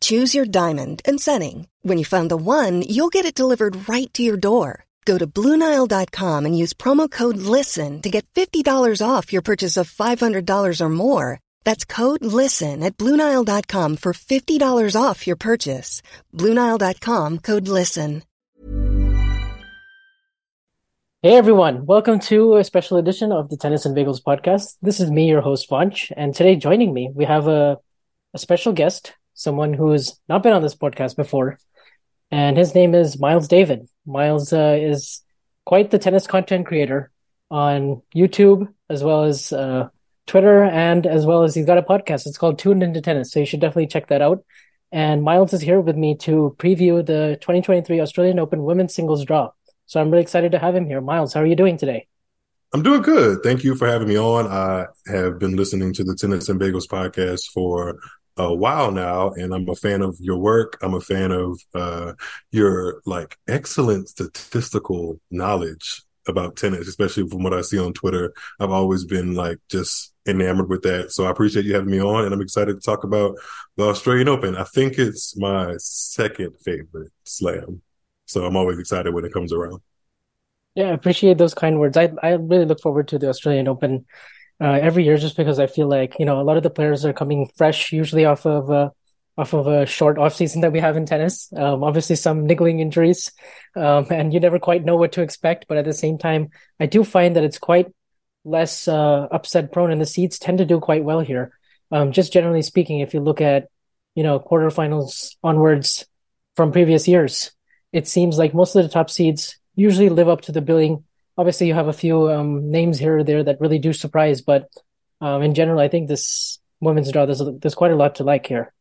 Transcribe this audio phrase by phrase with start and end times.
[0.00, 1.68] Choose your diamond and setting.
[1.80, 4.84] When you find the one, you'll get it delivered right to your door.
[5.06, 9.90] Go to Bluenile.com and use promo code LISTEN to get $50 off your purchase of
[9.90, 11.40] $500 or more.
[11.64, 16.02] That's code LISTEN at Bluenile.com for $50 off your purchase.
[16.34, 18.22] Bluenile.com code LISTEN.
[21.20, 24.76] Hey everyone, welcome to a special edition of the Tennis and Bagels podcast.
[24.82, 27.78] This is me, your host, Vanch, and today joining me, we have a,
[28.34, 31.58] a special guest, someone who's not been on this podcast before,
[32.30, 33.88] and his name is Miles David.
[34.04, 35.22] Miles uh, is
[35.64, 37.10] quite the tennis content creator
[37.50, 39.88] on YouTube as well as uh,
[40.26, 42.26] Twitter, and as well as he's got a podcast.
[42.26, 44.44] It's called Tuned Into Tennis, so you should definitely check that out.
[44.90, 49.50] And Miles is here with me to preview the 2023 Australian Open Women's Singles Draw.
[49.86, 51.00] So I'm really excited to have him here.
[51.00, 52.06] Miles, how are you doing today?
[52.74, 53.42] I'm doing good.
[53.42, 54.46] Thank you for having me on.
[54.46, 57.98] I have been listening to the Tennis and Bagels podcast for
[58.38, 60.78] a while now, and I'm a fan of your work.
[60.80, 62.12] I'm a fan of uh,
[62.52, 68.32] your like excellent statistical knowledge about tennis, especially from what I see on Twitter.
[68.60, 71.10] I've always been like just enamored with that.
[71.10, 73.34] So I appreciate you having me on, and I'm excited to talk about
[73.76, 74.56] the Australian Open.
[74.56, 77.82] I think it's my second favorite slam,
[78.26, 79.80] so I'm always excited when it comes around.
[80.74, 81.96] Yeah, I appreciate those kind words.
[81.96, 84.06] I I really look forward to the Australian Open
[84.60, 87.04] uh, every year just because I feel like you know a lot of the players
[87.04, 88.90] are coming fresh, usually off of uh,
[89.36, 91.52] off of a short off season that we have in tennis.
[91.56, 93.32] Um, obviously, some niggling injuries,
[93.76, 95.66] um, and you never quite know what to expect.
[95.68, 96.50] But at the same time,
[96.80, 97.86] I do find that it's quite
[98.44, 101.52] less uh, upset prone, and the seeds tend to do quite well here.
[101.90, 103.68] Um, just generally speaking, if you look at
[104.14, 106.06] you know quarterfinals onwards
[106.56, 107.52] from previous years,
[107.92, 111.04] it seems like most of the top seeds usually live up to the billing
[111.38, 114.68] obviously you have a few um, names here or there that really do surprise, but
[115.20, 118.46] um, in general, I think this women's draw there's there's quite a lot to like
[118.46, 118.72] here.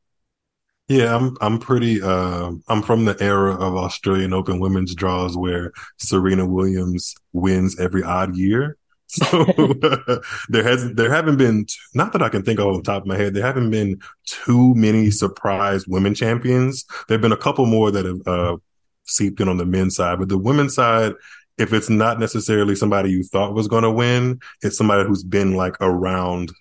[0.88, 2.02] Yeah, I'm I'm pretty.
[2.02, 8.04] Uh, I'm from the era of Australian Open women's draws where Serena Williams wins every
[8.04, 8.78] odd year.
[9.10, 9.46] So
[10.50, 13.08] there has there haven't been not that I can think of off the top of
[13.08, 13.34] my head.
[13.34, 16.84] There haven't been too many surprise women champions.
[17.08, 18.58] There've been a couple more that have uh,
[19.06, 21.14] seeped in on the men's side, but the women's side
[21.58, 25.56] if it's not necessarily somebody you thought was going to win, it's somebody who's been
[25.56, 26.52] like around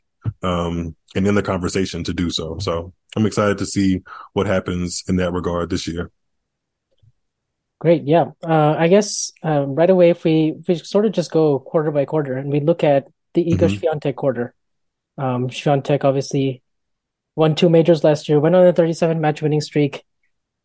[0.43, 2.59] um, and in the conversation to do so.
[2.59, 4.01] So I'm excited to see
[4.33, 6.11] what happens in that regard this year.
[7.79, 8.31] Great, yeah.
[8.43, 11.91] Uh, I guess um, right away, if we if we sort of just go quarter
[11.91, 13.87] by quarter and we look at the Iga mm-hmm.
[13.87, 14.55] Swiatek quarter,
[15.19, 16.63] um, Swiatek obviously
[17.35, 20.05] won two majors last year, went on a 37 match winning streak,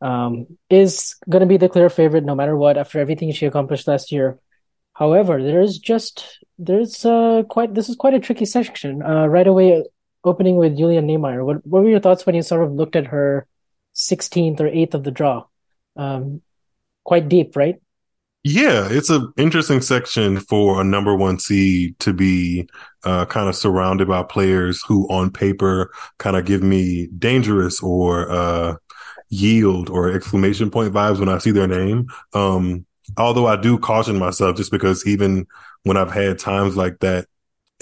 [0.01, 3.87] um, is going to be the clear favorite no matter what after everything she accomplished
[3.87, 4.39] last year.
[4.93, 9.01] However, there's just there's uh, quite this is quite a tricky section.
[9.01, 9.83] Uh, right away,
[10.23, 11.45] opening with Julia Niemeier.
[11.45, 13.47] What what were your thoughts when you sort of looked at her
[13.95, 15.45] 16th or 8th of the draw?
[15.95, 16.41] Um,
[17.03, 17.81] quite deep, right?
[18.43, 22.67] Yeah, it's an interesting section for a number one seed to be
[23.03, 28.31] uh, kind of surrounded by players who, on paper, kind of give me dangerous or
[28.31, 28.75] uh,
[29.31, 32.07] yield or exclamation point vibes when I see their name.
[32.33, 32.85] Um,
[33.17, 35.47] although I do caution myself just because even
[35.83, 37.25] when I've had times like that,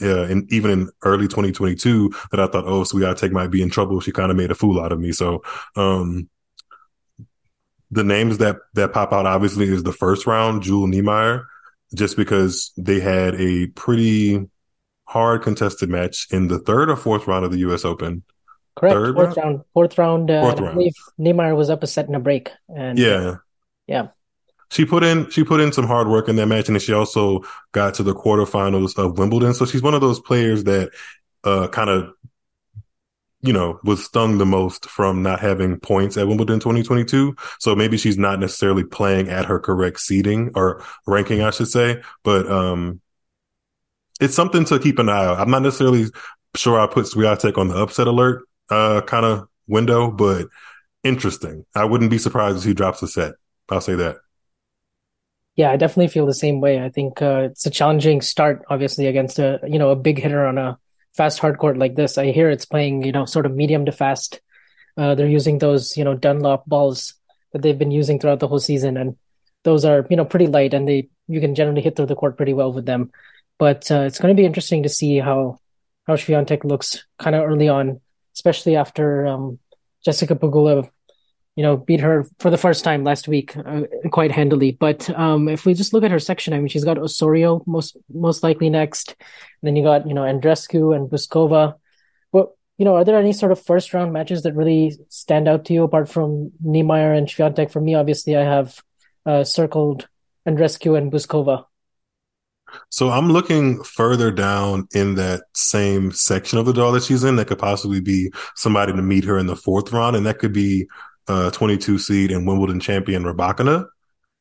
[0.02, 4.00] uh, and even in early 2022 that I thought, oh, Swiatek might be in trouble.
[4.00, 5.12] She kind of made a fool out of me.
[5.12, 5.44] So,
[5.76, 6.30] um,
[7.92, 11.46] the names that, that pop out obviously is the first round, Jule Niemeier,
[11.96, 14.48] just because they had a pretty
[15.06, 17.84] hard contested match in the third or fourth round of the U.S.
[17.84, 18.24] Open.
[18.75, 18.94] Correct.
[18.94, 19.38] Third fourth round?
[19.38, 19.66] round.
[19.74, 20.31] Fourth round.
[20.31, 20.69] Uh, fourth round.
[20.69, 22.52] I believe Niemeier was up a set and a break.
[22.74, 23.38] And yeah, uh,
[23.88, 24.07] yeah.
[24.72, 26.94] She put in she put in some hard work in that match, and then she
[26.94, 29.54] also got to the quarterfinals of Wimbledon.
[29.54, 30.92] So she's one of those players that
[31.44, 32.13] uh, kind of
[33.42, 37.36] you know, was stung the most from not having points at Wimbledon 2022.
[37.60, 42.01] So maybe she's not necessarily playing at her correct seeding or ranking, I should say.
[42.24, 43.00] But um,
[44.19, 45.39] it's something to keep an eye on.
[45.39, 46.07] I'm not necessarily
[46.56, 50.48] sure I put Swiatek on the upset alert uh, kind of window, but
[51.04, 51.66] interesting.
[51.75, 53.33] I wouldn't be surprised if he drops a set.
[53.69, 54.18] I'll say that.
[55.56, 56.81] Yeah, I definitely feel the same way.
[56.81, 60.45] I think uh, it's a challenging start, obviously, against a you know a big hitter
[60.45, 60.77] on a
[61.16, 62.18] fast hard court like this.
[62.18, 64.42] I hear it's playing you know sort of medium to fast.
[64.98, 67.13] Uh, they're using those you know Dunlop balls
[67.51, 69.18] that they've been using throughout the whole season, and
[69.63, 72.38] those are you know pretty light and they you can generally hit through the court
[72.38, 73.12] pretty well with them.
[73.57, 75.60] But uh, it's going to be interesting to see how
[76.07, 78.01] how Swiatek looks kind of early on,
[78.39, 79.59] especially after um,
[80.06, 80.89] Jessica Pegula,
[81.57, 83.81] you know, beat her for the first time last week uh,
[84.12, 84.71] quite handily.
[84.71, 87.97] But um, if we just look at her section, I mean, she's got Osorio most
[88.09, 89.15] most likely next,
[89.62, 91.75] then you got you know Andreescu and Bouzkova.
[92.31, 95.65] Well, you know, are there any sort of first round matches that really stand out
[95.65, 97.71] to you apart from Niemeier and Swiatek?
[97.71, 98.81] For me, obviously, I have
[99.25, 100.07] uh, circled
[100.47, 101.65] Andreescu and Bouzkova.
[102.89, 107.36] So I'm looking further down in that same section of the draw that she's in.
[107.36, 110.54] That could possibly be somebody to meet her in the fourth round, and that could
[110.54, 110.88] be
[111.27, 113.86] uh, 22 seed and Wimbledon champion Rybakina.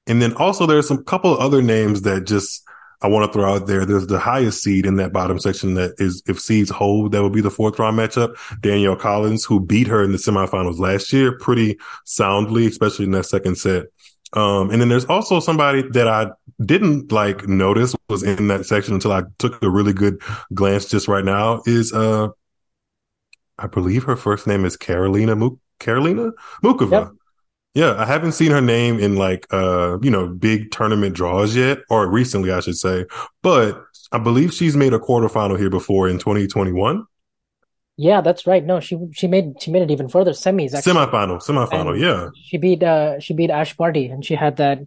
[0.06, 2.64] And then also there's some couple of other names that just
[3.00, 3.84] I want to throw out there.
[3.84, 7.32] There's the highest seed in that bottom section that is if seeds hold, that would
[7.32, 8.36] be the fourth round matchup.
[8.60, 13.26] Danielle Collins, who beat her in the semifinals last year pretty soundly, especially in that
[13.26, 13.86] second set.
[14.32, 16.30] Um, and then there's also somebody that I
[16.64, 20.20] didn't like notice was in that section until I took a really good
[20.52, 22.28] glance just right now is, uh,
[23.58, 26.32] I believe her first name is Carolina Muk- Carolina
[26.62, 26.90] Muchova.
[26.90, 27.12] Yep.
[27.74, 31.78] Yeah, I haven't seen her name in like uh, you know, big tournament draws yet,
[31.90, 33.04] or recently I should say.
[33.42, 37.04] But I believe she's made a quarterfinal here before in 2021.
[38.00, 38.64] Yeah, that's right.
[38.64, 40.30] No, she she made she made it even further.
[40.30, 40.92] Semis, actually.
[40.92, 41.90] semifinal, semifinal.
[41.94, 44.78] And yeah, she beat uh she beat Ash Barty, and she had that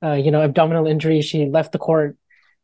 [0.00, 1.22] uh you know abdominal injury.
[1.22, 2.16] She left the court,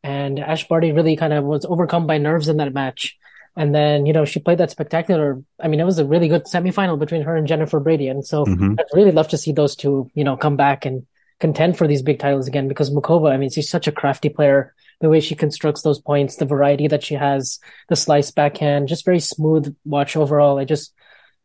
[0.04, 3.18] and Ash Barty really kind of was overcome by nerves in that match.
[3.56, 5.42] And then you know she played that spectacular.
[5.58, 8.44] I mean, it was a really good semifinal between her and Jennifer Brady, and so
[8.44, 8.76] mm-hmm.
[8.78, 11.06] I'd really love to see those two you know come back and
[11.40, 13.32] contend for these big titles again because Muchova.
[13.32, 16.88] I mean, she's such a crafty player the way she constructs those points, the variety
[16.88, 20.58] that she has, the slice backhand, just very smooth watch overall.
[20.58, 20.92] I just,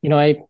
[0.02, 0.42] you know, I,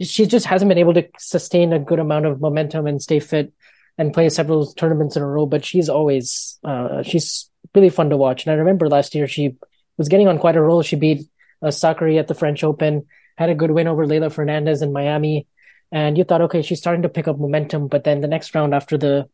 [0.00, 3.52] she just hasn't been able to sustain a good amount of momentum and stay fit
[3.98, 8.16] and play several tournaments in a row, but she's always, uh, she's really fun to
[8.16, 8.44] watch.
[8.44, 9.56] And I remember last year she
[9.96, 10.82] was getting on quite a roll.
[10.82, 11.28] She beat
[11.62, 13.06] uh, Sakkari at the French Open,
[13.36, 15.46] had a good win over Leylah Fernandez in Miami.
[15.92, 17.88] And you thought, okay, she's starting to pick up momentum.
[17.88, 19.28] But then the next round after the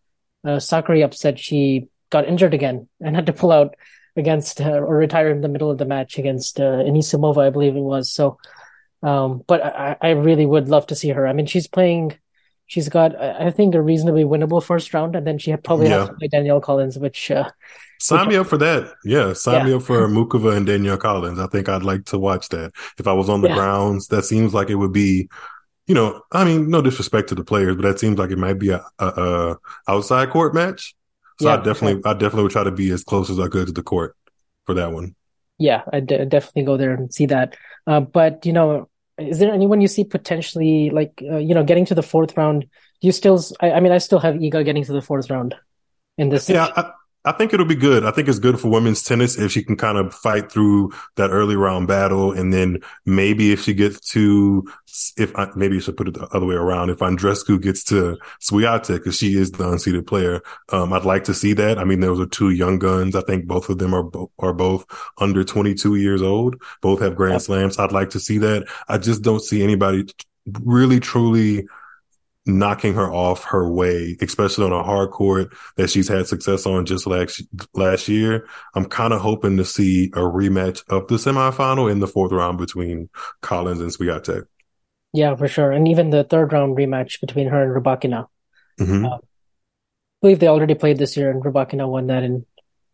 [0.44, 3.74] uh, Sakkari upset, she got injured again and had to pull out
[4.16, 7.76] against uh, or retire in the middle of the match against uh, Anisimova, I believe
[7.76, 8.10] it was.
[8.10, 8.38] So,
[9.02, 11.26] um, but I, I really would love to see her.
[11.26, 12.18] I mean, she's playing.
[12.68, 16.00] She's got, I think, a reasonably winnable first round, and then she had probably yeah.
[16.00, 17.48] has to play Danielle Collins, which uh,
[18.00, 18.92] sign which, me up for that.
[19.04, 19.64] Yeah, sign yeah.
[19.66, 21.38] me up for Muchova and Danielle Collins.
[21.38, 22.72] I think I'd like to watch that.
[22.98, 23.54] If I was on the yeah.
[23.54, 25.28] grounds, that seems like it would be
[25.86, 28.58] you know, I mean, no disrespect to the players, but that seems like it might
[28.58, 30.96] be a, a, a outside court match.
[31.38, 33.66] So yeah, I definitely, I definitely would try to be as close as I could
[33.66, 34.16] to the court
[34.64, 35.14] for that one.
[35.58, 37.56] Yeah, I d- definitely go there and see that.
[37.86, 38.88] Uh, but you know,
[39.18, 42.62] is there anyone you see potentially like uh, you know getting to the fourth round?
[42.62, 43.42] Do you still?
[43.60, 45.54] I, I, mean, I still have Iga getting to the fourth round
[46.18, 46.48] in this.
[46.48, 46.90] Yeah, I,
[47.26, 48.04] I think it'll be good.
[48.04, 51.30] I think it's good for women's tennis if she can kind of fight through that
[51.30, 52.30] early round battle.
[52.30, 54.64] And then maybe if she gets to,
[55.16, 56.90] if I, maybe you should put it the other way around.
[56.90, 60.40] If Andreescu gets to Swiatek, because she is the unseeded player,
[60.70, 61.78] um, I'd like to see that.
[61.78, 63.16] I mean, those are two young guns.
[63.16, 64.86] I think both of them are, bo- are both
[65.18, 66.62] under 22 years old.
[66.80, 67.76] Both have grand slams.
[67.76, 68.68] I'd like to see that.
[68.88, 70.06] I just don't see anybody
[70.62, 71.66] really truly
[72.46, 76.86] knocking her off her way, especially on a hard court that she's had success on
[76.86, 77.42] just last
[77.74, 78.46] last year.
[78.74, 82.58] I'm kind of hoping to see a rematch of the semifinal in the fourth round
[82.58, 83.10] between
[83.42, 84.44] Collins and Swiatek.
[85.12, 88.26] Yeah, for sure, and even the third round rematch between her and Rybakina.
[88.78, 89.06] Mm-hmm.
[89.06, 89.18] Uh, I
[90.20, 92.46] believe they already played this year, and Rybakina won that in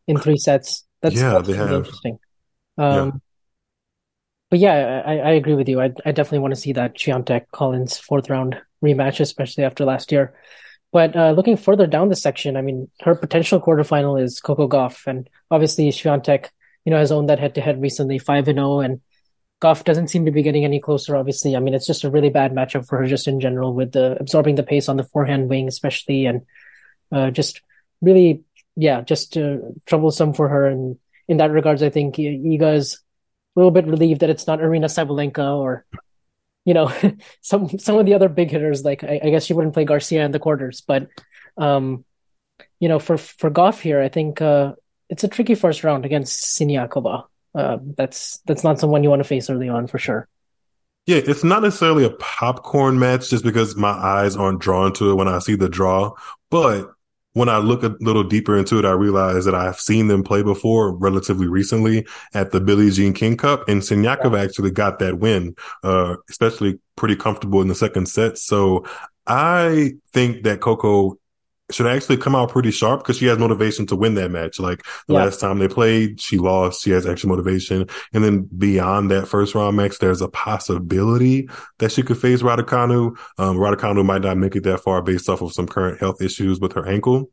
[0.07, 0.85] in three sets.
[1.03, 1.79] That's yeah, that's they really have.
[1.79, 2.19] interesting.
[2.79, 3.11] Um, yeah.
[4.51, 5.81] But yeah, I, I agree with you.
[5.81, 10.13] I, I definitely want to see that Swiatek Collins fourth round rematch, especially after last
[10.13, 10.35] year.
[10.93, 15.07] But uh, looking further down the section, I mean, her potential quarterfinal is Coco Gauff,
[15.07, 16.49] and obviously Swiatek,
[16.85, 19.01] you know, has owned that head-to-head recently, five and zero, oh, and
[19.63, 21.17] Gauff doesn't seem to be getting any closer.
[21.17, 23.93] Obviously, I mean, it's just a really bad matchup for her, just in general, with
[23.93, 26.43] the absorbing the pace on the forehand wing, especially, and
[27.11, 27.63] uh, just
[28.01, 28.43] really,
[28.75, 30.67] yeah, just uh, troublesome for her.
[30.67, 30.99] And
[31.29, 33.01] in that regards, I think Iga is
[33.57, 35.87] a little bit relieved that it's not Aryna Sabalenka or
[36.65, 36.93] you know,
[37.41, 40.25] some some of the other big hitters, like I, I, guess she wouldn't play Garcia
[40.25, 41.09] in the quarters, but
[41.57, 42.05] um,
[42.81, 44.75] you know, for for Gauff here, I think uh,
[45.09, 47.25] it's a tricky first round against Siniakova.
[47.55, 50.29] Uh, that's that's not someone you want to face early on for sure.
[51.07, 55.15] Yeah, it's not necessarily a popcorn match just because my eyes aren't drawn to it
[55.15, 56.13] when I see the draw,
[56.49, 56.93] but
[57.35, 60.43] when I look a little deeper into it, I realize that I've seen them play
[60.43, 64.43] before relatively recently at the Billie Jean King Cup and Siniakova yeah.
[64.43, 68.39] actually got that win, uh, especially pretty comfortable in the second set.
[68.39, 68.85] So
[69.27, 71.17] I think that Coco
[71.73, 74.59] should actually come out pretty sharp because she has motivation to win that match.
[74.59, 76.83] Like the last time they played, she lost.
[76.83, 77.89] She has extra motivation.
[78.13, 81.49] And then beyond that first round match, there's a possibility
[81.79, 83.17] that she could face Raducanu.
[83.39, 86.61] Um, Raducanu might not make it that far based off of some current health issues
[86.61, 87.31] with her ankle.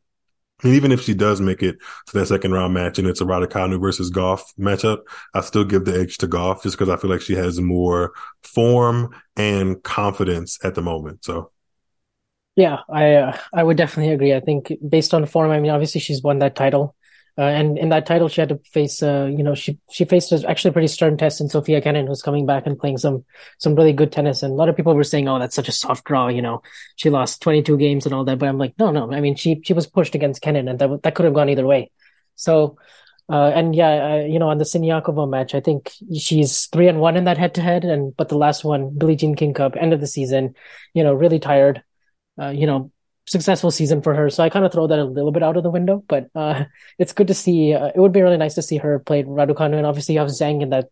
[0.62, 3.24] And even if she does make it to that second round match and it's a
[3.24, 5.00] Raducanu versus Gauff matchup,
[5.34, 8.12] I still give the edge to Gauff just because I feel like she has more
[8.42, 11.24] form and confidence at the moment.
[11.24, 11.50] So.
[12.60, 14.34] Yeah, I uh, I would definitely agree.
[14.34, 16.94] I think based on form, I mean, obviously she's won that title,
[17.38, 20.30] uh, and in that title she had to face, uh, you know, she she faced
[20.44, 23.24] actually pretty stern test in Sofia Kenin, who's coming back and playing some
[23.58, 24.42] some really good tennis.
[24.42, 26.60] And a lot of people were saying, "Oh, that's such a soft draw," you know,
[26.96, 28.38] she lost 22 games and all that.
[28.38, 29.10] But I'm like, no, no.
[29.10, 31.66] I mean, she she was pushed against Kenin, and that that could have gone either
[31.66, 31.90] way.
[32.36, 32.76] So.
[33.32, 37.16] Uh, and yeah, you know, on the Siniakova match, I think she's three and one
[37.16, 37.84] in that head to head.
[37.84, 40.56] And, but the last one, Billie Jean King Cup, end of the season,
[40.94, 41.84] you know, really tired
[42.38, 42.90] uh, you know,
[43.26, 44.28] successful season for her.
[44.28, 46.64] So I kind of throw that a little bit out of the window, but uh,
[46.98, 47.74] it's good to see.
[47.74, 50.28] Uh, it would be really nice to see her play Raducanu, and obviously you have
[50.28, 50.88] Zheng in that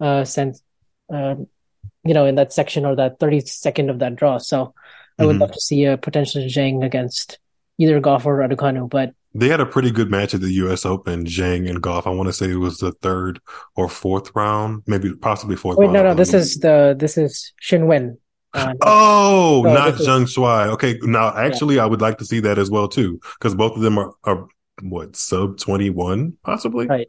[0.00, 0.62] uh, sense,
[1.10, 1.46] um,
[2.04, 4.38] you know, in that section or that 30 second of that draw.
[4.38, 4.74] So
[5.18, 5.42] I would mm-hmm.
[5.42, 7.38] love to see a potential Zheng against
[7.78, 10.86] either Gauff or Raducanu, but they had a pretty good match at the U.S.
[10.86, 12.06] Open, Zheng and Gauff.
[12.06, 13.38] I want to say it was the third
[13.74, 15.76] or fourth round, maybe possibly fourth.
[15.76, 15.94] Wait, round.
[15.94, 18.18] no, no, this is the this is Qin Wen.
[18.56, 20.34] Uh, oh, so not Zheng is...
[20.34, 20.68] Shuai.
[20.68, 21.84] Okay, now actually, yeah.
[21.84, 24.48] I would like to see that as well too, because both of them are, are
[24.82, 26.86] what sub twenty one possibly.
[26.86, 27.06] Right.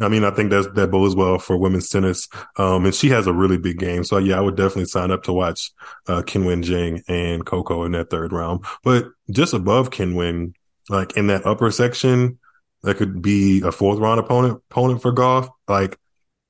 [0.00, 2.28] I mean, I think that's that bodes well for women's tennis.
[2.56, 4.04] Um, and she has a really big game.
[4.04, 5.72] So yeah, I would definitely sign up to watch
[6.06, 8.64] uh Qinwen Zheng and Coco in that third round.
[8.84, 10.54] But just above Qinwen,
[10.88, 12.38] like in that upper section,
[12.84, 15.48] that could be a fourth round opponent opponent for Gauff.
[15.66, 15.98] Like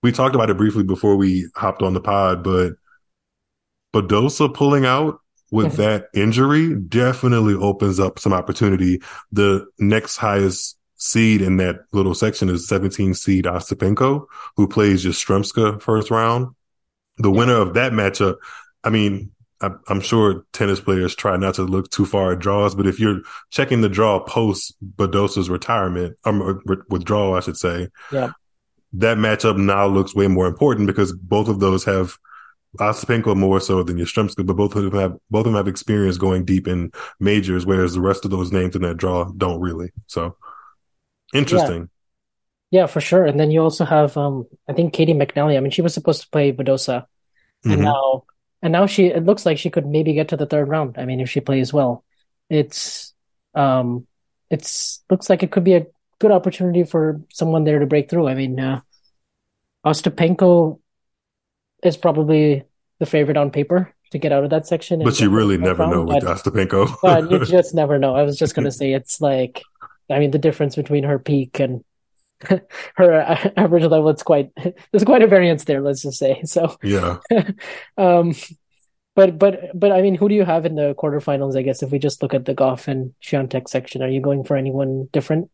[0.02, 2.74] we talked about it briefly before we hopped on the pod, but
[3.94, 9.00] Badosa pulling out with that injury definitely opens up some opportunity.
[9.32, 14.26] The next highest seed in that little section is 17 seed Ostapenko,
[14.56, 16.54] who plays Yastremska first round.
[17.18, 18.36] The winner of that matchup,
[18.84, 19.30] I mean,
[19.60, 23.00] I, am sure tennis players try not to look too far at draws, but if
[23.00, 28.32] you're checking the draw post Badosa's retirement, um, withdrawal, I should say, yeah.
[28.92, 32.16] that matchup now looks way more important because both of those have
[32.76, 36.18] Ostapenko more so than Yastremska, but both of them have both of them have experience
[36.18, 39.90] going deep in majors, whereas the rest of those names in that draw don't really.
[40.06, 40.36] So
[41.32, 41.88] interesting.
[42.70, 43.24] Yeah, yeah for sure.
[43.24, 45.56] And then you also have um I think Caty McNally.
[45.56, 47.06] I mean, she was supposed to play Badosa,
[47.64, 47.82] and mm-hmm.
[47.82, 48.24] now
[48.60, 50.98] and now she it looks like she could maybe get to the third round.
[50.98, 52.04] I mean, if she plays well,
[52.50, 53.14] it's
[53.54, 54.06] um
[54.50, 55.86] it's looks like it could be a
[56.18, 58.28] good opportunity for someone there to break through.
[58.28, 58.80] I mean, uh,
[59.86, 60.80] Ostapenko
[61.82, 62.64] is probably
[62.98, 65.02] the favorite on paper to get out of that section.
[65.02, 66.96] But you really never know with Ostapenko.
[67.02, 68.14] but you just never know.
[68.14, 69.62] I was just gonna say it's like,
[70.10, 71.84] I mean, the difference between her peak and
[72.96, 73.12] her
[73.56, 75.80] average level it's quite there's quite a variance there.
[75.80, 76.76] Let's just say so.
[76.82, 77.18] Yeah.
[77.98, 78.34] um,
[79.14, 81.56] but but but I mean, who do you have in the quarterfinals?
[81.56, 84.44] I guess if we just look at the Gauff and Swiatek section, are you going
[84.44, 85.50] for anyone different?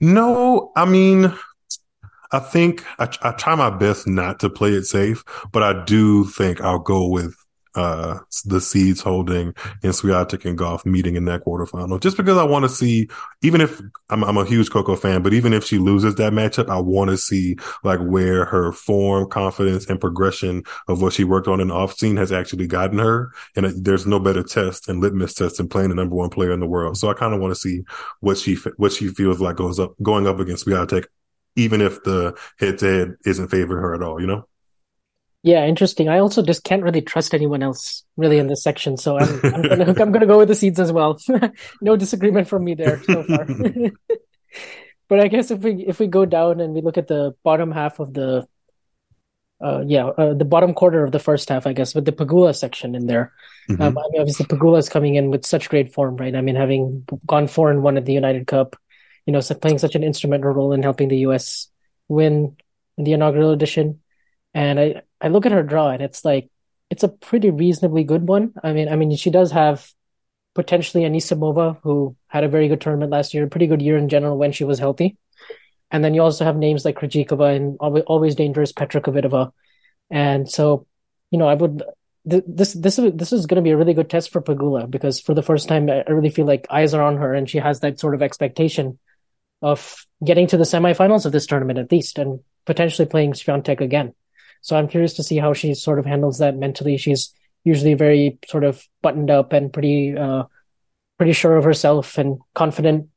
[0.00, 1.32] No, I mean,
[2.32, 6.24] I think I, I, try my best not to play it safe, but I do
[6.24, 7.34] think I'll go with
[7.76, 12.42] uh the seeds holding and Swiatek and Gauff meeting in that quarterfinal just because I
[12.42, 13.08] want to see
[13.42, 16.68] even if I'm, I'm a huge Coco fan but even if she loses that matchup
[16.68, 21.46] I want to see like where her form confidence and progression of what she worked
[21.46, 25.00] on in off scene has actually gotten her and it, there's no better test and
[25.00, 26.98] litmus test than playing the number one player in the world.
[26.98, 27.84] So I kind of want to see
[28.18, 31.04] what she what she feels like goes up going up against Swiatek
[31.56, 34.46] even if the head to head isn't favoring her at all, you know?
[35.42, 36.08] Yeah, interesting.
[36.08, 39.62] I also just can't really trust anyone else really in this section, so I'm, I'm
[39.62, 41.18] gonna I'm gonna go with the seeds as well.
[41.80, 43.46] no disagreement from me there so far.
[45.08, 47.72] but I guess if we if we go down and we look at the bottom
[47.72, 48.46] half of the
[49.62, 52.56] uh, yeah, uh, the bottom quarter of the first half, I guess, with the Pegula
[52.56, 53.32] section in there.
[53.68, 53.82] Mm-hmm.
[53.82, 56.34] Um, I mean, obviously, Pegula is coming in with such great form, right?
[56.34, 58.76] I mean, having gone four and one at the United Cup,
[59.30, 61.68] you know, playing such an instrumental role in helping the U.S.
[62.08, 62.56] win
[62.98, 64.00] in the inaugural edition.
[64.54, 66.50] And I, I look at her draw and it's like,
[66.90, 68.54] it's a pretty reasonably good one.
[68.64, 69.88] I mean, I mean, she does have
[70.56, 74.08] potentially Anisimova, who had a very good tournament last year, a pretty good year in
[74.08, 75.16] general when she was healthy.
[75.92, 79.52] And then you also have names like Krejcikova and always, always dangerous Petra Kvitova.
[80.10, 80.88] And so,
[81.30, 81.84] you know, I would
[82.24, 85.20] this this is this is going to be a really good test for Pegula because
[85.20, 87.80] for the first time I really feel like eyes are on her and she has
[87.80, 88.98] that sort of expectation
[89.62, 94.14] of getting to the semifinals of this tournament at least and potentially playing Swiatek again.
[94.62, 96.96] So I'm curious to see how she sort of handles that mentally.
[96.96, 100.44] She's usually very sort of buttoned up and pretty uh,
[101.18, 103.08] pretty sure of herself and confident,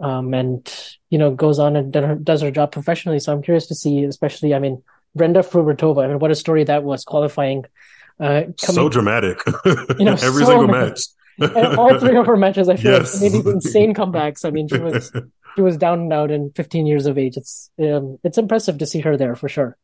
[0.00, 0.72] um, and
[1.10, 3.18] you know goes on and does her job professionally.
[3.18, 4.82] So I'm curious to see, especially, I mean,
[5.14, 6.04] Brenda Fruhvirtova.
[6.04, 7.64] I mean, what a story that was qualifying.
[8.20, 9.38] Uh, coming, so dramatic,
[9.98, 11.00] you know, every so single match.
[11.38, 13.20] and all three of her matches, I feel yes.
[13.20, 14.44] like made insane comebacks.
[14.44, 15.10] I mean, she was
[15.54, 17.36] she was down and out in 15 years of age.
[17.36, 19.76] It's um, it's impressive to see her there for sure.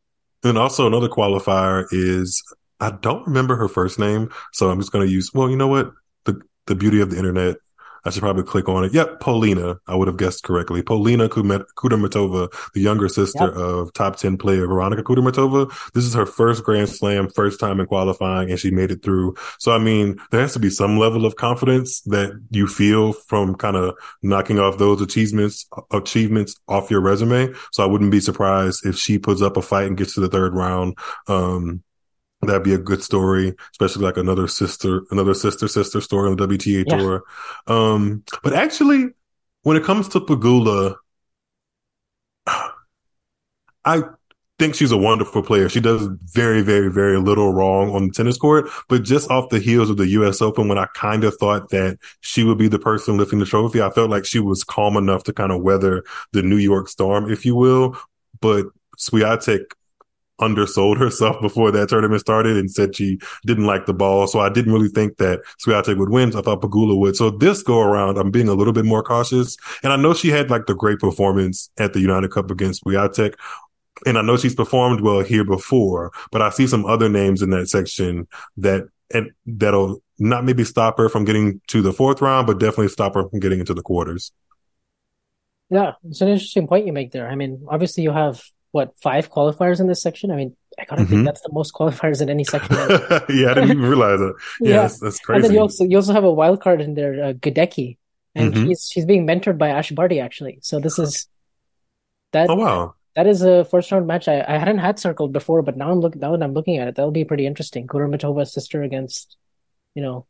[0.42, 2.42] And also another qualifier is
[2.80, 5.30] I don't remember her first name, so I'm just going to use.
[5.34, 5.92] Well, you know what?
[6.24, 7.56] The the beauty of the internet
[8.04, 8.92] I should probably click on it.
[8.92, 9.78] Yep, Polina.
[9.86, 10.82] I would have guessed correctly.
[10.82, 13.54] Polina Kudermetova, the younger sister yep.
[13.54, 15.72] of top 10 player Veronica Kudermetova.
[15.92, 19.34] This is her first Grand Slam, first time in qualifying, and she made it through.
[19.58, 23.54] So, I mean, there has to be some level of confidence that you feel from
[23.54, 27.52] kind of knocking off those achievements, achievements off your resume.
[27.72, 30.28] So I wouldn't be surprised if she puts up a fight and gets to the
[30.28, 30.96] third round.
[31.28, 31.82] Um,
[32.42, 36.46] That'd be a good story, especially like another sister, another sister sister story on the
[36.46, 36.96] WTA yeah.
[36.96, 37.22] tour.
[37.66, 39.10] Um, but actually,
[39.62, 40.96] when it comes to Pegula,
[43.84, 44.02] I
[44.58, 45.68] think she's a wonderful player.
[45.68, 49.58] She does very, very, very little wrong on the tennis court, but just off the
[49.58, 52.78] heels of the US Open, when I kind of thought that she would be the
[52.78, 56.04] person lifting the trophy, I felt like she was calm enough to kind of weather
[56.32, 57.96] the New York storm, if you will.
[58.40, 58.66] But
[58.98, 59.64] Swiatek
[60.40, 64.26] undersold herself before that tournament started and said she didn't like the ball.
[64.26, 66.34] So I didn't really think that Swiatek would win.
[66.36, 67.16] I thought Pegula would.
[67.16, 69.56] So this go around, I'm being a little bit more cautious.
[69.82, 73.34] And I know she had like the great performance at the United Cup against Swiatek.
[74.06, 77.50] And I know she's performed well here before, but I see some other names in
[77.50, 82.46] that section that and that'll not maybe stop her from getting to the fourth round,
[82.46, 84.32] but definitely stop her from getting into the quarters.
[85.70, 87.28] Yeah, it's an interesting point you make there.
[87.28, 90.30] I mean, obviously you have what five qualifiers in this section.
[90.30, 91.10] I mean, I gotta mm-hmm.
[91.10, 92.74] think that's the most qualifiers in any section.
[92.78, 94.34] yeah, I didn't even realize it.
[94.60, 94.82] Yeah, yeah.
[94.82, 95.36] That's, that's, crazy.
[95.36, 97.98] And then you also you also have a wild card in there, uh, Gadecki,
[98.34, 98.68] and mm-hmm.
[98.68, 100.58] she's she's being mentored by Ash Barty actually.
[100.62, 101.26] So this is
[102.32, 102.48] that.
[102.50, 102.94] Oh wow.
[103.16, 105.98] That is a first round match I, I hadn't had circled before, but now I'm
[105.98, 107.88] looking now that I'm looking at it, that'll be pretty interesting.
[107.88, 109.36] Kudermetova's sister against,
[109.94, 110.26] you know,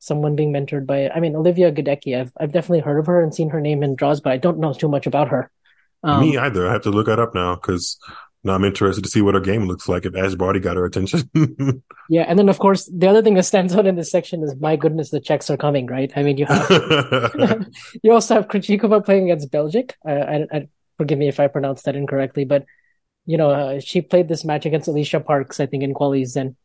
[0.00, 2.20] someone being mentored by I mean Olivia Gadecki.
[2.20, 4.58] I've I've definitely heard of her and seen her name in draws, but I don't
[4.58, 5.50] know too much about her.
[6.02, 6.68] Um, Me either.
[6.68, 7.98] I have to look that up now because
[8.42, 10.84] now I'm interested to see what her game looks like if Ash Barty got her
[10.84, 11.30] attention.
[12.08, 14.56] yeah, and then of course the other thing that stands out in this section is
[14.56, 16.10] my goodness, the Czechs are coming, right?
[16.16, 16.70] I mean, you have
[18.02, 19.92] you also have Krejcikova playing against Bejlek.
[20.06, 22.64] I, I, I, forgive me if I pronounced that incorrectly, but
[23.26, 26.56] you know uh, she played this match against Alicia Parks, I think, in qualies, and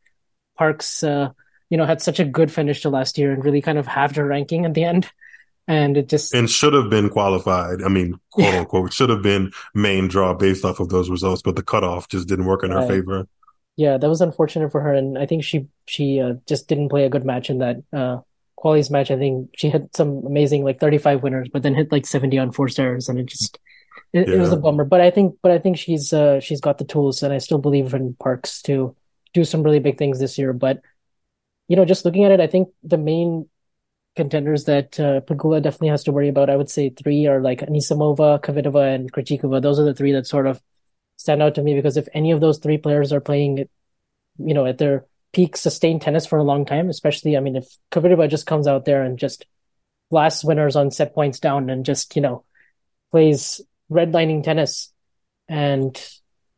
[0.57, 1.31] Parks, uh,
[1.69, 4.15] you know, had such a good finish to last year and really kind of halved
[4.15, 5.09] her ranking at the end
[5.67, 7.81] and it just and should have been qualified.
[7.81, 8.59] I mean, quote yeah.
[8.59, 12.27] unquote, should have been main draw based off of those results, but the cutoff just
[12.27, 13.27] didn't work in her favor.
[13.77, 17.05] Yeah, that was unfortunate for her, and I think she she uh, just didn't play
[17.05, 18.19] a good match in that uh,
[18.57, 19.11] qualies match.
[19.11, 22.51] I think she had some amazing like 35 winners, but then hit like 70 on
[22.51, 23.59] four stars, and it just
[24.13, 24.35] it, yeah.
[24.35, 24.85] it was a bummer.
[24.85, 27.57] But I think but I think she's uh, she's got the tools, and I still
[27.57, 28.95] believe in Parks to
[29.33, 30.53] do some really big things this year.
[30.53, 30.81] But
[31.67, 33.49] you know, just looking at it, I think the main
[34.15, 36.49] contenders that uh, Pegula definitely has to worry about.
[36.49, 39.61] I would say three are like Anisimova, Kvitova, and Krejcikova.
[39.61, 40.61] Those are the three that sort of
[41.17, 43.69] stand out to me because if any of those three players are playing,
[44.37, 47.67] you know, at their peak sustained tennis for a long time, especially, I mean, if
[47.91, 49.45] Kvitova just comes out there and just
[50.09, 52.43] blasts winners on set points down and just, you know,
[53.11, 54.91] plays redlining tennis
[55.47, 56.01] and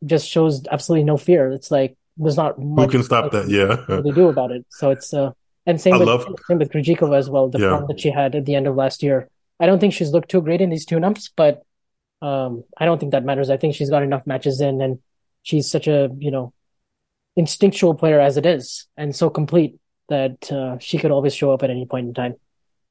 [0.04, 1.50] just shows absolutely no fear.
[1.50, 3.48] It's like there's not much who can stop that.
[3.48, 4.66] Yeah, they do about it.
[4.70, 5.32] So it's uh,
[5.68, 6.26] and same I with love...
[6.48, 7.48] same with Krejcikova as well.
[7.48, 7.70] The yeah.
[7.76, 9.28] form that she had at the end of last year.
[9.60, 11.62] I don't think she's looked too great in these tune-ups, but
[12.22, 13.50] um, I don't think that matters.
[13.50, 14.98] I think she's got enough matches in, and
[15.42, 16.54] she's such a you know
[17.36, 19.78] instinctual player as it is, and so complete
[20.08, 22.34] that uh, she could always show up at any point in time.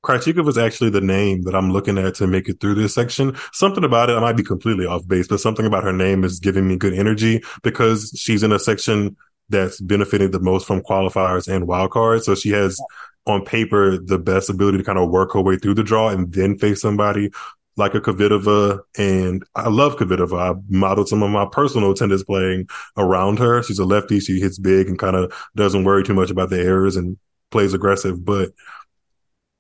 [0.06, 3.36] Krejcikova is actually the name that I'm looking at to make it through this section.
[3.52, 6.40] Something about it, I might be completely off base, but something about her name is
[6.40, 9.18] giving me good energy because she's in a section
[9.50, 12.24] that's benefiting the most from qualifiers and wildcards.
[12.24, 12.80] So she has
[13.26, 16.32] on paper the best ability to kind of work her way through the draw and
[16.34, 17.30] then face somebody
[17.76, 18.80] like a Kvitova.
[18.98, 20.56] And I love Kvitova.
[20.56, 23.64] I modeled some of my personal tennis playing around her.
[23.64, 24.20] She's a lefty.
[24.20, 27.18] She hits big and kind of doesn't worry too much about the errors and
[27.52, 28.50] plays aggressive, but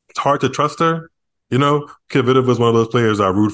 [0.10, 1.12] it's hard to trust her.
[1.50, 3.54] You know, Kvitova is one of those players I root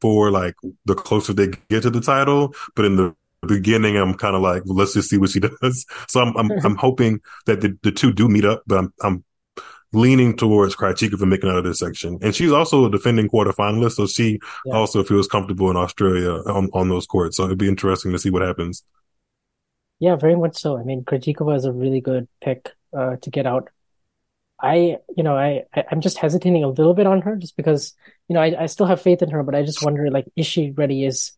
[0.00, 3.14] for, like the closer they get to the title, but in the
[3.46, 5.86] beginning, I'm kind of like, well, let's just see what she does.
[6.08, 9.24] So I'm I'm, I'm hoping that the, the two do meet up, but I'm I'm
[9.92, 12.18] leaning towards Krejcikova making out of this section.
[12.22, 14.74] And she's also a defending quarterfinalist, so she yeah.
[14.74, 17.36] also feels comfortable in Australia on, on those courts.
[17.36, 18.84] So it'd be interesting to see what happens.
[19.98, 20.78] Yeah, very much so.
[20.78, 23.68] I mean, Krejcikova is a really good pick uh, to get out.
[24.60, 27.94] I, you know, I, I am just hesitating a little bit on her just because,
[28.28, 30.46] you know, I, I still have faith in her, but I just wonder, like, is
[30.46, 31.04] she ready?
[31.04, 31.32] Is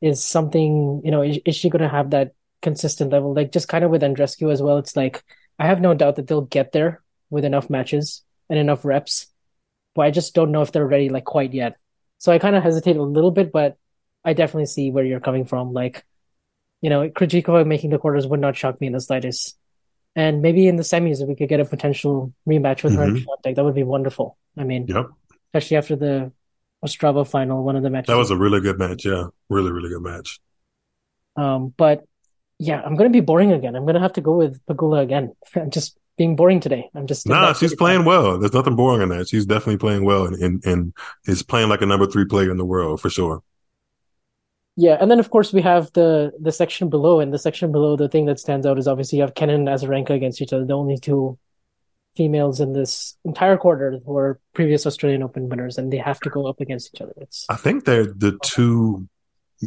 [0.00, 2.32] is something, you know, is, is she going to have that
[2.62, 3.34] consistent level?
[3.34, 4.78] Like, just kind of with Andreescu as well.
[4.78, 5.22] It's like
[5.58, 9.26] I have no doubt that they'll get there with enough matches and enough reps,
[9.94, 11.76] but I just don't know if they're ready, like, quite yet.
[12.18, 13.76] So I kind of hesitate a little bit, but
[14.24, 15.72] I definitely see where you're coming from.
[15.72, 16.04] Like,
[16.80, 19.56] you know, Krejcikova making the quarters would not shock me in the slightest.
[20.16, 23.18] And maybe in the semis, if we could get a potential rematch with mm-hmm.
[23.18, 24.36] her that would be wonderful.
[24.58, 25.06] I mean, yep.
[25.48, 26.32] especially after the
[26.84, 28.08] Ostrava final, one of the matches.
[28.08, 29.04] That was a really good match.
[29.04, 30.40] Yeah, really, really good match.
[31.36, 32.04] Um, but
[32.58, 33.76] yeah, I'm going to be boring again.
[33.76, 35.34] I'm going to have to go with Pegula again.
[35.56, 36.90] I'm just being boring today.
[36.94, 37.52] I'm just nah.
[37.54, 38.38] She's playing well.
[38.38, 39.28] There's nothing boring in that.
[39.28, 40.94] She's definitely playing well and, and and
[41.26, 43.42] is playing like a number three player in the world for sure.
[44.76, 47.96] Yeah, and then of course we have the the section below, and the section below,
[47.96, 50.64] the thing that stands out is obviously you have Kenin and Azarenka against each other,
[50.64, 51.38] the only two
[52.20, 56.28] females in this entire quarter who are previous Australian Open winners, and they have to
[56.28, 57.14] go up against each other.
[57.16, 59.08] It's I think they're the two.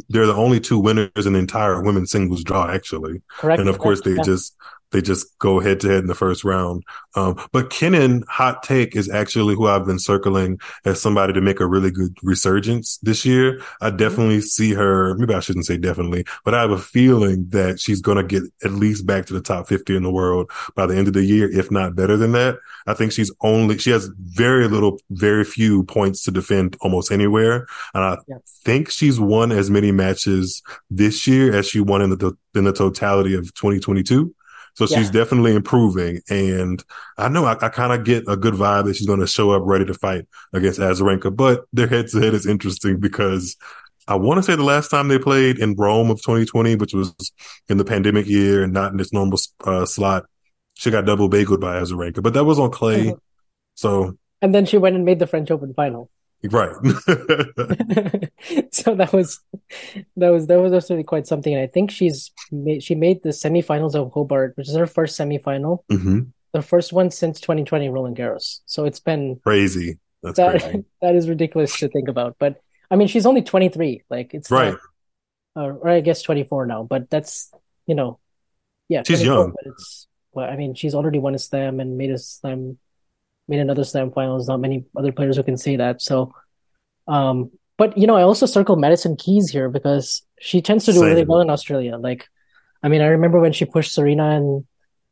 [0.08, 3.22] They're the only two winners in the entire women's singles draw, actually.
[3.28, 3.58] Correct.
[3.58, 4.22] And of course, they yeah.
[4.22, 4.56] just
[4.94, 6.84] they just go head to head in the first round.
[7.16, 11.58] Um, but Kenin, hot take, is actually who I've been circling as somebody to make
[11.58, 13.60] a really good resurgence this year.
[13.80, 13.96] I mm-hmm.
[13.96, 15.16] definitely see her.
[15.16, 18.44] Maybe I shouldn't say definitely, but I have a feeling that she's going to get
[18.62, 21.24] at least back to the top 50 in the world by the end of the
[21.24, 22.58] year, if not better than that.
[22.86, 27.66] I think she's only, she has very little, very few points to defend almost anywhere.
[27.94, 28.18] And I
[28.64, 32.72] think she's won as many matches this year as she won in the, in the
[32.72, 34.32] totality of 2022.
[34.74, 34.98] So yeah.
[34.98, 36.20] she's definitely improving.
[36.28, 36.82] And
[37.16, 39.52] I know I, I kind of get a good vibe that she's going to show
[39.52, 43.56] up ready to fight against Azarenka, but their head to head is interesting because
[44.06, 47.14] I want to say the last time they played in Rome of 2020, which was
[47.68, 50.26] in the pandemic year and not in its normal uh, slot,
[50.74, 53.08] she got double bageled by Azarenka, but that was on clay.
[53.08, 53.16] Uh-huh.
[53.76, 56.10] So, and then she went and made the French Open final.
[56.50, 56.74] Right.
[58.70, 59.40] so that was
[60.16, 61.54] that was that was absolutely quite something.
[61.54, 65.18] And I think she's made, she made the semifinals of Hobart, which is her first
[65.18, 66.20] semifinal, mm-hmm.
[66.52, 68.60] the first one since 2020 Roland Garros.
[68.66, 69.98] So it's been crazy.
[70.22, 70.84] That's that, crazy.
[71.02, 72.36] that is ridiculous to think about.
[72.38, 74.02] But I mean, she's only 23.
[74.10, 74.76] Like it's right,
[75.56, 76.82] not, uh, or I guess 24 now.
[76.82, 77.50] But that's
[77.86, 78.18] you know,
[78.88, 79.52] yeah, she's young.
[79.52, 82.78] But it's well, I mean, she's already won a slam and made a slam
[83.48, 84.36] made another slam final.
[84.36, 86.02] There's not many other players who can say that.
[86.02, 86.34] So,
[87.06, 91.00] um, but you know, I also circle Madison Keys here because she tends to do
[91.00, 91.08] Same.
[91.08, 91.96] really well in Australia.
[91.96, 92.28] Like,
[92.82, 94.66] I mean, I remember when she pushed Serena in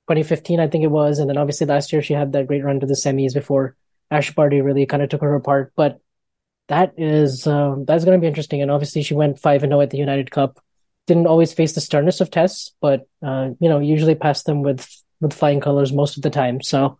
[0.08, 2.80] 2015, I think it was, and then obviously last year she had that great run
[2.80, 3.76] to the semis before
[4.10, 5.72] Ash Barty really kind of took her apart.
[5.74, 6.00] But
[6.68, 8.62] that is um, that's going to be interesting.
[8.62, 10.62] And obviously, she went five and zero at the United Cup.
[11.06, 14.86] Didn't always face the sternest of tests, but uh, you know, usually passed them with
[15.20, 16.60] with flying colors most of the time.
[16.62, 16.98] So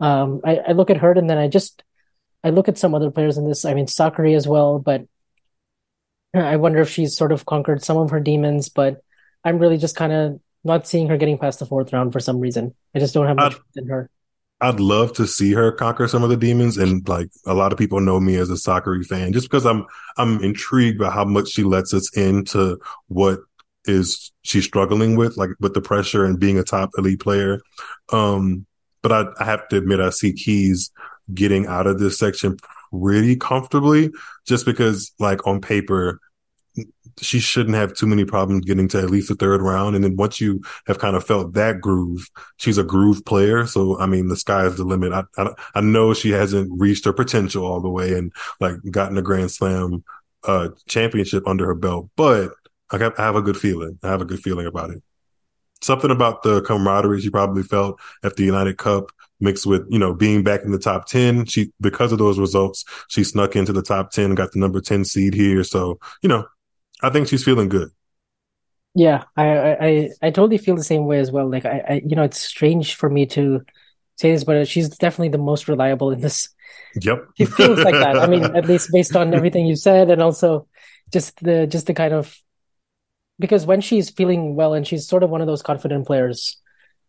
[0.00, 1.82] um, I, I, look at her and then I just
[2.44, 3.64] I look at some other players in this.
[3.64, 5.06] I mean, Sakkari as well, but
[6.34, 8.68] I wonder if she's sort of conquered some of her demons.
[8.68, 9.02] But
[9.44, 12.40] I'm really just kind of not seeing her getting past the fourth round for some
[12.40, 12.74] reason.
[12.94, 14.10] I just don't have much faith in her.
[14.60, 17.78] I'd love to see her conquer some of the demons, and like a lot of
[17.78, 21.50] people know me as a Sakkari fan, just because I'm I'm intrigued by how much
[21.50, 22.78] she lets us into
[23.08, 23.40] what
[23.84, 27.60] is she struggling with, like with the pressure and being a top elite player.
[28.12, 28.66] Um,
[29.06, 30.90] but I, I have to admit, I see Keys
[31.32, 32.56] getting out of this section
[32.90, 34.10] pretty comfortably
[34.48, 36.20] just because like on paper,
[37.20, 39.94] she shouldn't have too many problems getting to at least the third round.
[39.94, 43.64] And then once you have kind of felt that groove, she's a groove player.
[43.64, 45.12] So, I mean, the sky is the limit.
[45.12, 49.16] I, I, I know she hasn't reached her potential all the way and like gotten
[49.18, 50.02] a grand slam,
[50.42, 52.54] uh, championship under her belt, but
[52.90, 54.00] I have a good feeling.
[54.02, 55.00] I have a good feeling about it
[55.86, 60.14] something about the camaraderie she probably felt at the United Cup mixed with, you know,
[60.14, 61.46] being back in the top 10.
[61.46, 65.04] She, because of those results, she snuck into the top 10, got the number 10
[65.04, 65.62] seed here.
[65.64, 66.46] So, you know,
[67.02, 67.90] I think she's feeling good.
[68.94, 71.50] Yeah, I, I, I totally feel the same way as well.
[71.50, 73.60] Like I, I, you know, it's strange for me to
[74.16, 76.48] say this, but she's definitely the most reliable in this.
[77.02, 77.26] Yep.
[77.36, 78.18] She feels like that.
[78.18, 80.66] I mean, at least based on everything you said and also
[81.12, 82.34] just the, just the kind of
[83.38, 86.56] because when she's feeling well and she's sort of one of those confident players,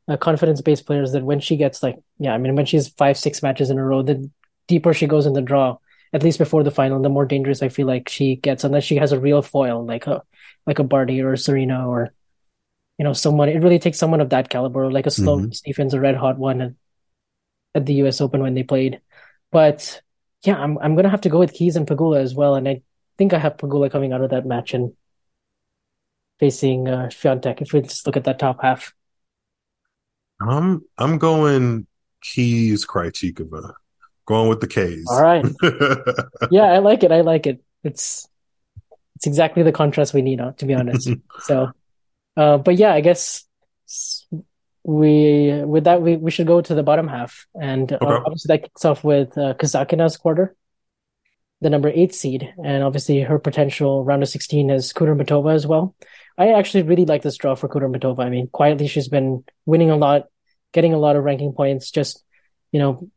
[0.08, 3.18] uh, confidence based players that when she gets like, yeah, I mean, when she's five,
[3.18, 4.30] six matches in a row, the
[4.68, 5.78] deeper she goes in the draw,
[6.14, 8.96] at least before the final, the more dangerous I feel like she gets, unless she
[8.98, 10.22] has a real foil, like a,
[10.66, 12.14] like a Barty or a Serena or,
[12.98, 15.52] you know, someone, it really takes someone of that caliber, like a Sloane mm-hmm.
[15.52, 16.72] Stephens, a red hot one at,
[17.76, 19.02] at the US Open when they played.
[19.52, 20.02] But
[20.44, 22.56] yeah, I'm, I'm going to have to go with Keys and Pegula as well.
[22.56, 22.82] And I
[23.18, 24.94] think I have Pegula coming out of that match and
[26.40, 28.94] facing uh, Swiatek if we just look at that top half?
[30.40, 31.88] I'm I'm going
[32.22, 33.74] Keys Krejcikova.
[34.26, 35.08] Going with the K's.
[35.10, 35.46] All right.
[36.52, 37.12] yeah, I like it.
[37.14, 37.64] I like it.
[37.84, 38.28] It's
[39.16, 41.10] it's exactly the contrast we need, uh, to be honest.
[41.40, 41.72] so,
[42.36, 43.46] uh, but yeah, I guess
[44.84, 48.24] we with that we, we should go to the bottom half, and uh, okay.
[48.26, 50.56] obviously that kicks off with uh, Kasatkina's quarter,
[51.62, 55.96] the number eight seed, and obviously her potential round of sixteen is Kudermetova as well.
[56.38, 58.20] I actually really like this draw for Kudermetova.
[58.20, 60.26] I mean, quietly she's been winning a lot,
[60.72, 61.90] getting a lot of ranking points.
[61.90, 62.24] Just
[62.72, 63.10] you know,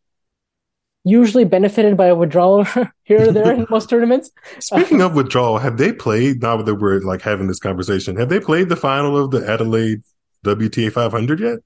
[1.04, 2.64] usually benefited by a withdrawal
[3.04, 4.30] here or there in most tournaments.
[4.58, 8.16] Speaking uh, of withdrawal, have they played now that we're like having this conversation?
[8.16, 10.02] Have they played the final of the Adelaide
[10.44, 11.58] WTA 500 yet?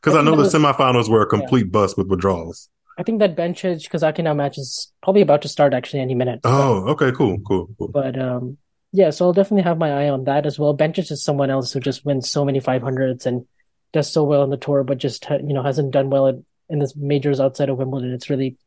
[0.00, 1.72] Because I, I, know the was, semifinals were a complete yeah.
[1.72, 2.68] bust with withdrawals.
[3.00, 6.40] I think that Bencic Kasatkina match is probably about to start actually any minute.
[6.44, 7.88] Oh, okay, cool, cool, cool.
[7.88, 8.58] But um,
[8.92, 10.76] yeah, so I'll definitely have my eye on that as well.
[10.76, 13.46] Bencic is someone else who just wins so many 500s and
[13.94, 16.92] does so well on the tour, but just you know hasn't done well in the
[16.94, 18.12] majors outside of Wimbledon.
[18.12, 18.58] It's really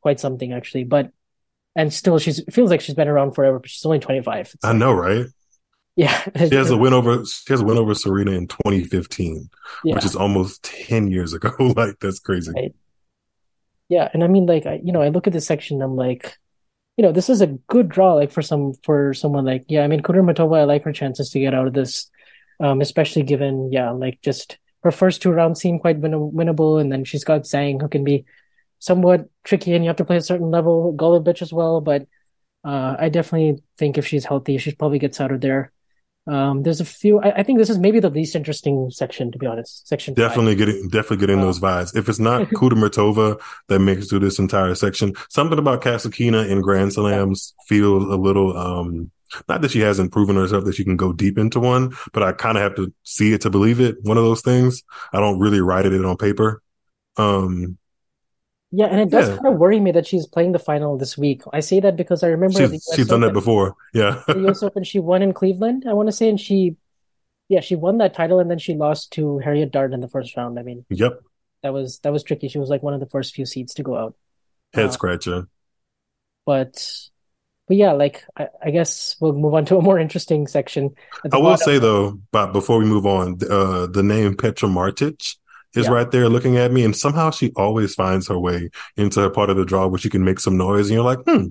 [0.00, 0.84] quite something actually.
[0.84, 1.10] But
[1.76, 4.56] and still, she's feels like she's been around forever, but she's only 25.
[4.64, 5.26] I know, right?
[5.96, 7.26] Yeah, she has a win over.
[7.26, 9.50] She has a win over Serena in 2015,
[9.84, 9.94] yeah.
[9.94, 11.50] which is almost 10 years ago.
[11.76, 12.52] like that's crazy.
[12.56, 12.74] Right.
[13.92, 16.38] Yeah, and I mean, like, I, you know, I look at this section, I'm like,
[16.96, 19.86] you know, this is a good draw, like for some for someone like, yeah, I
[19.88, 22.10] mean, Kudermetova, I like her chances to get out of this,
[22.58, 26.90] um, especially given, yeah, like just her first two rounds seem quite win- winnable, and
[26.90, 28.24] then she's got Zhang who can be
[28.78, 30.94] somewhat tricky, and you have to play a certain level.
[30.96, 32.06] Golubic as well, but
[32.64, 35.72] uh, I definitely think if she's healthy, she probably gets out of there.
[36.26, 37.18] Um, there's a few.
[37.20, 39.88] I, I, think this is maybe the least interesting section, to be honest.
[39.88, 40.66] Section definitely five.
[40.66, 41.96] getting definitely getting uh, those vibes.
[41.96, 46.92] If it's not Kudermetova that makes through this entire section, something about Kasatkina in Grand
[46.92, 47.64] Slams yeah.
[47.68, 48.56] feels a little.
[48.56, 49.10] um
[49.48, 52.32] not that she hasn't proven herself that she can go deep into one, but I
[52.32, 53.96] kind of have to see it to believe it.
[54.02, 54.82] One of those things.
[55.12, 56.62] I don't really write it on paper.
[57.16, 57.78] Um,
[58.74, 59.36] yeah, and it does yeah.
[59.36, 61.42] kind of worry me that she's playing the final this week.
[61.52, 63.76] I say that because I remember she's, she's done that before.
[63.92, 64.62] Yeah, the U.S.
[64.62, 65.84] Open she won in Cleveland.
[65.86, 66.76] I want to say, and she,
[67.48, 70.34] yeah, she won that title, and then she lost to Harriet Dart in the first
[70.38, 70.58] round.
[70.58, 71.20] I mean, yep,
[71.62, 72.48] that was that was tricky.
[72.48, 74.16] She was like one of the first few seeds to go out.
[74.72, 75.48] Head uh, scratcher.
[76.46, 76.98] But,
[77.68, 80.94] but yeah, like I, I, guess we'll move on to a more interesting section.
[81.30, 85.36] I will say though, but before we move on, uh, the name Petra Martic
[85.74, 85.92] is yeah.
[85.92, 86.84] right there looking at me.
[86.84, 90.10] And somehow she always finds her way into a part of the draw where she
[90.10, 90.88] can make some noise.
[90.88, 91.46] And you're like, hmm,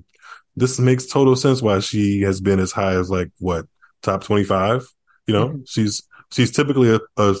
[0.56, 3.66] this makes total sense why she has been as high as like what
[4.02, 4.86] top 25.
[5.26, 5.62] You know, mm-hmm.
[5.66, 7.34] she's, she's typically a, a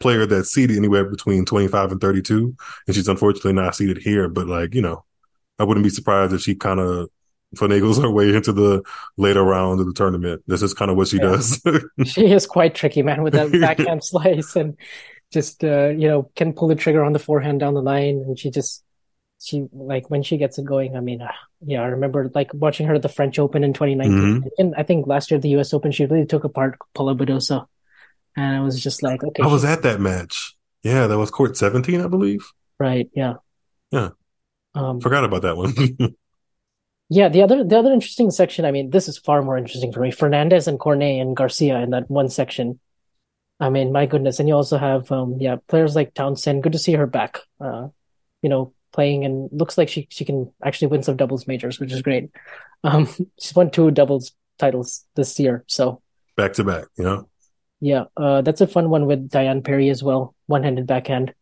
[0.00, 2.54] player that's seeded anywhere between 25 and 32.
[2.86, 5.04] And she's unfortunately not seated here, but like, you know,
[5.58, 7.08] I wouldn't be surprised if she kind of
[7.54, 8.82] finagles her way into the
[9.16, 10.42] later round of the tournament.
[10.46, 11.22] This is kind of what she yeah.
[11.22, 11.62] does.
[12.04, 14.76] she is quite tricky, man, with that backhand slice and
[15.34, 18.38] just uh, you know can pull the trigger on the forehand down the line, and
[18.38, 18.82] she just
[19.42, 20.96] she like when she gets it going.
[20.96, 24.18] I mean, uh, yeah, I remember like watching her at the French Open in 2019,
[24.18, 24.48] mm-hmm.
[24.56, 25.74] and I think last year at the U.S.
[25.74, 27.66] Open, she really took apart Paula Badosa,
[28.36, 29.42] and I was just like, okay.
[29.42, 30.56] I was at that match.
[30.82, 32.46] Yeah, that was court 17, I believe.
[32.78, 33.08] Right.
[33.14, 33.34] Yeah.
[33.90, 34.10] Yeah.
[34.74, 35.74] Um, Forgot about that one.
[37.08, 38.64] yeah, the other the other interesting section.
[38.64, 40.10] I mean, this is far more interesting for me.
[40.10, 42.80] Fernandez and Cornet and Garcia in that one section.
[43.60, 44.40] I mean, my goodness.
[44.40, 46.62] And you also have, um, yeah, players like Townsend.
[46.62, 47.88] Good to see her back, uh,
[48.42, 51.92] you know, playing and looks like she, she can actually win some doubles majors, which
[51.92, 52.30] is great.
[52.82, 53.08] Um,
[53.40, 55.64] she's won two doubles titles this year.
[55.68, 56.02] So
[56.36, 57.28] back to back, you know?
[57.80, 58.04] Yeah.
[58.16, 60.34] Uh, that's a fun one with Diane Parry as well.
[60.46, 61.34] One handed backhand.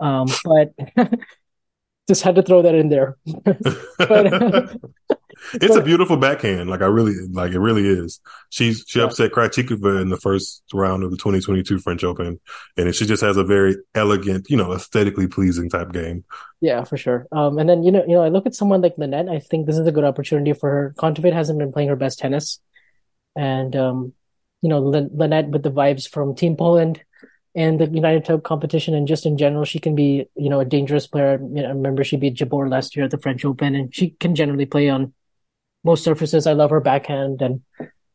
[0.00, 0.74] Um, but
[2.08, 3.16] just had to throw that in there.
[3.98, 4.80] but
[5.54, 6.70] it's but, a beautiful backhand.
[6.70, 7.58] Like I really like it.
[7.58, 8.20] Really is.
[8.50, 9.06] She's she yeah.
[9.06, 12.40] upset Krejcikova in the first round of the 2022 French Open,
[12.76, 16.24] and she just has a very elegant, you know, aesthetically pleasing type game.
[16.60, 17.26] Yeah, for sure.
[17.32, 19.28] Um, and then you know, you know, I look at someone like Linette.
[19.28, 20.94] I think this is a good opportunity for her.
[20.98, 22.60] Kontaveit hasn't been playing her best tennis,
[23.34, 24.12] and um,
[24.62, 27.02] you know, Linette with the vibes from Team Poland
[27.54, 30.64] and the United Cup competition, and just in general, she can be, you know, a
[30.64, 31.38] dangerous player.
[31.40, 34.10] You know, I remember she beat Jabeur last year at the French Open, and she
[34.10, 35.14] can generally play on
[35.86, 36.46] most surfaces.
[36.46, 37.62] I love her backhand, and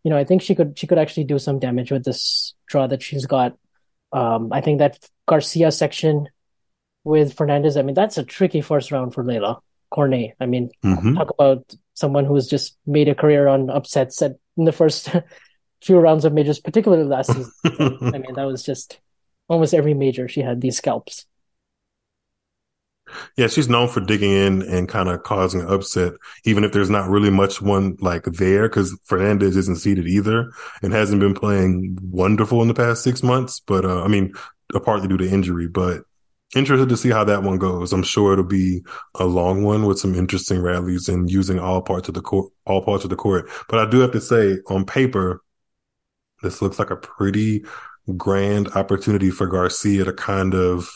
[0.04, 2.86] you know, I think she could she could actually do some damage with this draw
[2.88, 3.58] that she's got.
[4.14, 6.28] Um, I think that Garcia section
[7.04, 7.78] with Fernandez.
[7.78, 10.36] I mean, that's a tricky first round for Leylah Cornet.
[10.40, 11.16] I mean, mm-hmm.
[11.16, 15.10] talk about someone who's just made a career on upsets at, in the first
[15.82, 17.52] few rounds of majors, particularly last season.
[18.14, 19.00] I mean, that was just
[19.48, 21.26] almost every major she had these scalps.
[23.38, 26.14] Yeah, she's known for digging in and kind of causing upset,
[26.46, 30.94] even if there's not really much one like there, because Fernandez isn't seated either and
[30.94, 33.60] hasn't been playing wonderful in the past six months.
[33.60, 34.34] But uh, I mean,
[34.84, 36.04] partly due to injury, but
[36.56, 37.94] interested to see how that one goes.
[37.94, 38.82] I'm sure it'll be
[39.16, 42.84] a long one with some interesting rallies and using all parts of the court, all
[42.84, 43.50] parts of the court.
[43.70, 45.42] But I do have to say, on paper,
[46.44, 47.64] this looks like a pretty
[48.18, 50.90] grand opportunity for Garcia to kind of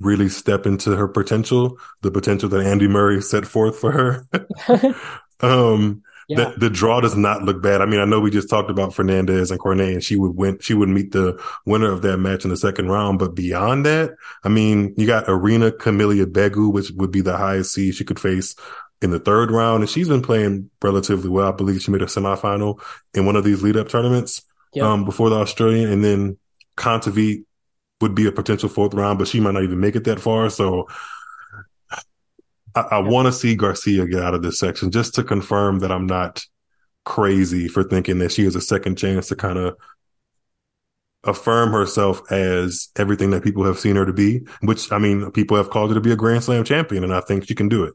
[0.00, 4.26] really step into her potential, the potential that Andy Murray set forth for her.
[5.40, 6.36] um, yeah.
[6.36, 7.82] the, the draw does not look bad.
[7.82, 10.58] I mean, I know we just talked about Fernandez and Cornet, and she would win.
[10.60, 13.18] She would meet the winner of that match in the second round.
[13.18, 17.74] But beyond that, I mean, you got Irina Camelia Begu, which would be the highest
[17.74, 18.54] seed she could face
[19.02, 21.48] in the third round, and she's been playing relatively well.
[21.48, 22.80] I believe she made a semifinal
[23.14, 24.42] in one of these lead up tournaments
[24.74, 24.84] yep.
[24.84, 26.38] um, before the Australian, and then
[26.76, 27.44] Kontaveit
[28.00, 30.50] would be a potential fourth round, but she might not even make it that far.
[30.50, 30.88] So
[32.74, 35.92] I, I want to see Garcia get out of this section just to confirm that
[35.92, 36.42] I'm not
[37.04, 39.76] crazy for thinking that she has a second chance to kind of
[41.24, 45.56] affirm herself as everything that people have seen her to be, which I mean, people
[45.56, 47.84] have called her to be a Grand Slam champion, and I think she can do
[47.84, 47.94] it.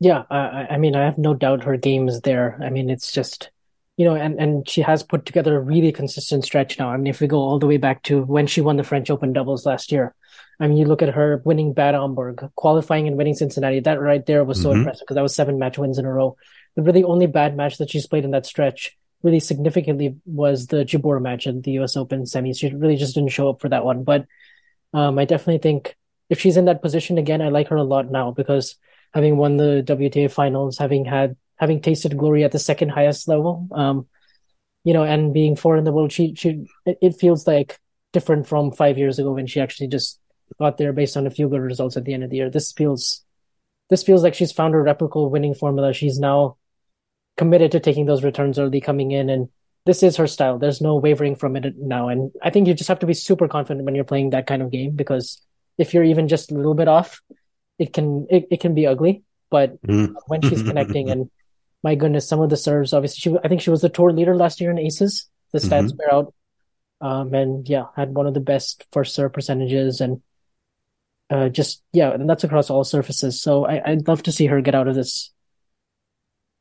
[0.00, 2.56] Yeah, I, I mean, I have no doubt her game is there.
[2.62, 3.50] I mean, it's just,
[3.98, 6.88] you know, and, and she has put together a really consistent stretch now.
[6.88, 9.10] I mean, if we go all the way back to when she won the French
[9.10, 10.14] Open doubles last year,
[10.60, 13.80] I mean, you look at her winning Bad Homburg, qualifying and winning Cincinnati.
[13.80, 14.78] That right there was so mm-hmm.
[14.78, 16.36] impressive because that was seven match wins in a row.
[16.76, 20.84] The really only bad match that she's played in that stretch really significantly was the
[20.84, 22.60] Jabeur match in the US Open semis.
[22.60, 24.04] She really just didn't show up for that one.
[24.04, 24.26] But
[24.94, 25.96] um, I definitely think
[26.30, 28.76] if she's in that position again, I like her a lot now because
[29.12, 33.68] having won the WTA finals, having had having tasted glory at the second highest level,
[33.72, 34.06] um,
[34.84, 37.78] you know, and being four in the world, she she it, feels like
[38.12, 40.20] different from five years ago when she actually just
[40.58, 42.50] got there based on a few good results at the end of the year.
[42.50, 43.24] This feels
[43.90, 45.92] this feels like she's found a replicable winning formula.
[45.92, 46.56] She's now
[47.36, 49.48] committed to taking those returns early, coming in, and
[49.86, 50.58] this is her style.
[50.58, 52.08] There's no wavering from it now.
[52.08, 54.60] And I think you just have to be super confident when you're playing that kind
[54.60, 55.40] of game because
[55.78, 57.22] if you're even just a little bit off,
[57.78, 59.22] it can it, it can be ugly.
[59.50, 60.12] But mm.
[60.26, 61.30] when she's connecting, and
[61.82, 64.36] my goodness, some of the serves, obviously, she I think she was the tour leader
[64.36, 65.28] last year in aces.
[65.52, 65.96] The stats mm-hmm.
[65.96, 66.34] bear out.
[67.00, 70.20] Um, and yeah, had one of the best first serve percentages and
[71.30, 73.40] uh, just yeah, and that's across all surfaces.
[73.40, 75.30] So I, I'd love to see her get out of this,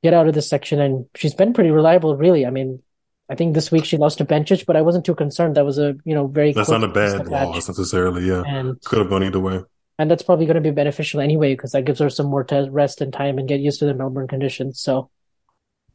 [0.03, 2.45] get out of this section, and she's been pretty reliable, really.
[2.45, 2.84] I mean,
[3.30, 5.56] I think this week she lost to Bencic, but I wasn't too concerned.
[5.56, 8.27] That was a you know very that's not a bad loss necessarily.
[8.27, 9.62] Yeah, and, could have gone either way.
[9.99, 13.01] And that's probably going to be beneficial anyway because that gives her some more rest
[13.01, 14.79] and time and get used to the Melbourne conditions.
[14.79, 15.10] So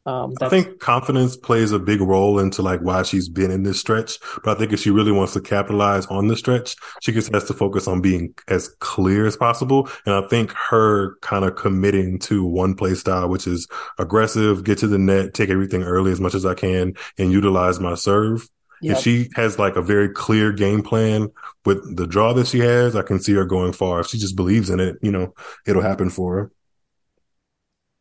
[0.05, 3.79] um, I think confidence plays a big role into like why she's been in this
[3.79, 4.19] stretch.
[4.43, 7.45] But I think if she really wants to capitalize on the stretch, she just has
[7.45, 9.89] to focus on being as clear as possible.
[10.05, 14.79] And I think her kind of committing to one play style, which is aggressive, get
[14.79, 18.49] to the net, take everything early as much as I can, and utilize my serve.
[18.83, 18.97] Yep.
[18.97, 21.31] If she has like a very clear game plan
[21.65, 24.01] with the draw that she has, I can see her going far.
[24.01, 25.33] If she just believes in it, you know,
[25.65, 26.51] it'll happen for her.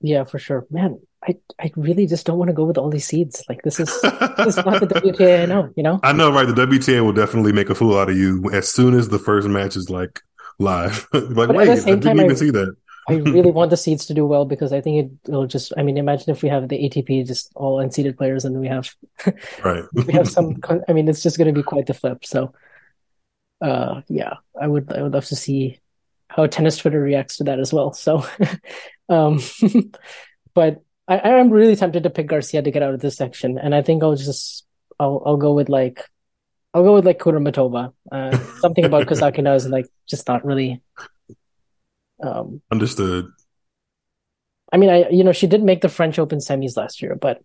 [0.00, 0.66] Yeah, for sure.
[0.70, 3.44] Man, I I really just don't want to go with all these seeds.
[3.48, 6.00] Like this is this is not the WTA I know, you know?
[6.02, 6.48] I know, right?
[6.48, 9.46] The WTA will definitely make a fool out of you as soon as the first
[9.46, 10.20] match is like
[10.58, 11.06] live.
[11.12, 12.74] like, but wait, I didn't time, even I, see that.
[13.08, 15.72] I really want the seeds to do well because I think it, will just.
[15.76, 18.68] I mean, imagine if we have the ATP just all unseeded players, and then we
[18.68, 18.94] have
[19.64, 19.84] right.
[19.92, 20.60] we have some.
[20.88, 22.24] I mean, it's just going to be quite the flip.
[22.24, 22.52] So,
[23.60, 24.92] uh, yeah, I would.
[24.92, 25.80] I would love to see
[26.28, 27.92] how tennis Twitter reacts to that as well.
[27.92, 28.24] So,
[29.08, 29.40] um,
[30.54, 33.74] but I, I'm really tempted to pick Garcia to get out of this section, and
[33.74, 34.64] I think I'll just
[35.00, 36.04] I'll I'll go with like
[36.72, 37.92] I'll go with like Kudermetova.
[38.10, 40.80] Uh, something about Kasatkina is like just not really
[42.22, 43.26] um, understood.
[44.72, 47.42] I mean, I you know she did make the French Open semis last year, but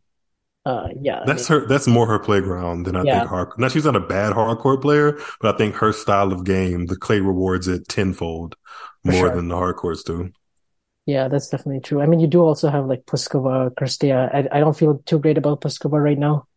[0.66, 1.68] uh, yeah, that's I mean, her.
[1.68, 3.20] That's more her playground than I yeah.
[3.20, 3.50] think hard.
[3.58, 6.96] Now she's not a bad hardcore player, but I think her style of game, the
[6.98, 8.56] clay rewards it tenfold
[9.04, 9.36] more sure.
[9.36, 10.32] than the hardcourts do.
[11.06, 12.02] Yeah, that's definitely true.
[12.02, 14.34] I mean, you do also have like Pliskova, Cirstea.
[14.34, 16.48] I, I don't feel too great about Pliskova right now.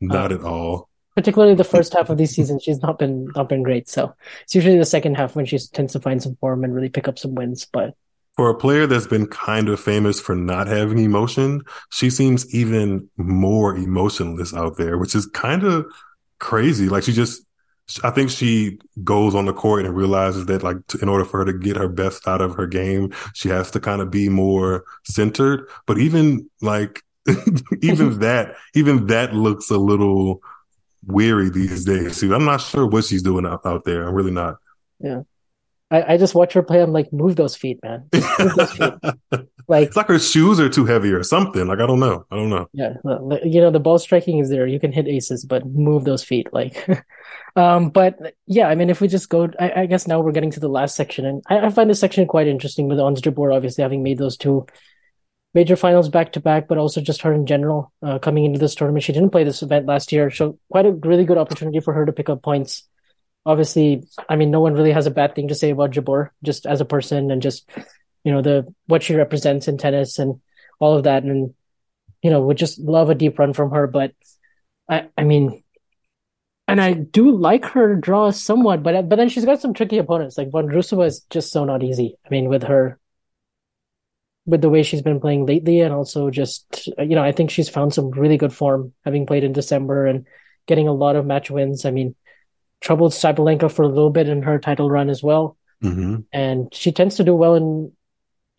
[0.00, 0.90] Not uh, at all.
[1.14, 2.28] Particularly the first half of the mm-hmm.
[2.28, 3.88] season, she's not been not been great.
[3.88, 6.88] So it's usually the second half when she tends to find some form and really
[6.88, 7.66] pick up some wins.
[7.72, 7.94] But
[8.36, 13.08] for a player that's been kind of famous for not having emotion, she seems even
[13.16, 15.86] more emotionless out there, which is kind of
[16.40, 16.88] crazy.
[16.88, 17.42] Like she just
[18.02, 21.38] I think she goes on the court and realizes that like to, in order for
[21.38, 24.28] her to get her best out of her game, she has to kind of be
[24.28, 25.68] more centered.
[25.86, 27.02] But even like
[27.82, 30.42] even that, even that looks a little
[31.06, 32.16] weary these days.
[32.16, 34.06] See, I'm not sure what she's doing out, out there.
[34.06, 34.56] I'm really not.
[35.00, 35.22] Yeah.
[35.90, 36.82] I, I just watch her play.
[36.82, 38.08] I'm like, move those feet, man.
[38.12, 38.94] Those feet.
[39.68, 41.66] like it's like her shoes are too heavy or something.
[41.66, 42.26] Like I don't know.
[42.30, 42.68] I don't know.
[42.72, 42.94] Yeah,
[43.44, 44.66] you know the ball striking is there.
[44.66, 46.48] You can hit aces, but move those feet.
[46.52, 46.88] Like,
[47.56, 50.50] um, but yeah, I mean, if we just go, I, I guess now we're getting
[50.52, 53.54] to the last section, and I, I find this section quite interesting with Ons Jabeur
[53.54, 54.66] obviously having made those two
[55.54, 58.74] major finals back to back, but also just her in general uh, coming into this
[58.74, 59.04] tournament.
[59.04, 62.04] She didn't play this event last year, so quite a really good opportunity for her
[62.04, 62.82] to pick up points.
[63.46, 66.66] Obviously, I mean, no one really has a bad thing to say about Jabeur, just
[66.66, 67.68] as a person and just
[68.24, 70.40] you know the what she represents in tennis and
[70.80, 71.54] all of that, and
[72.22, 73.86] you know would just love a deep run from her.
[73.86, 74.12] But
[74.88, 75.62] I, I mean,
[76.66, 80.36] and I do like her draw somewhat, but but then she's got some tricky opponents.
[80.36, 82.16] Like Vondrousova is just so not easy.
[82.24, 82.98] I mean, with her
[84.46, 87.68] with the way she's been playing lately, and also just you know, I think she's
[87.68, 90.26] found some really good form, having played in December and
[90.66, 91.84] getting a lot of match wins.
[91.84, 92.14] I mean,
[92.80, 96.20] troubled Sabalenka for a little bit in her title run as well, mm-hmm.
[96.32, 97.92] and she tends to do well in.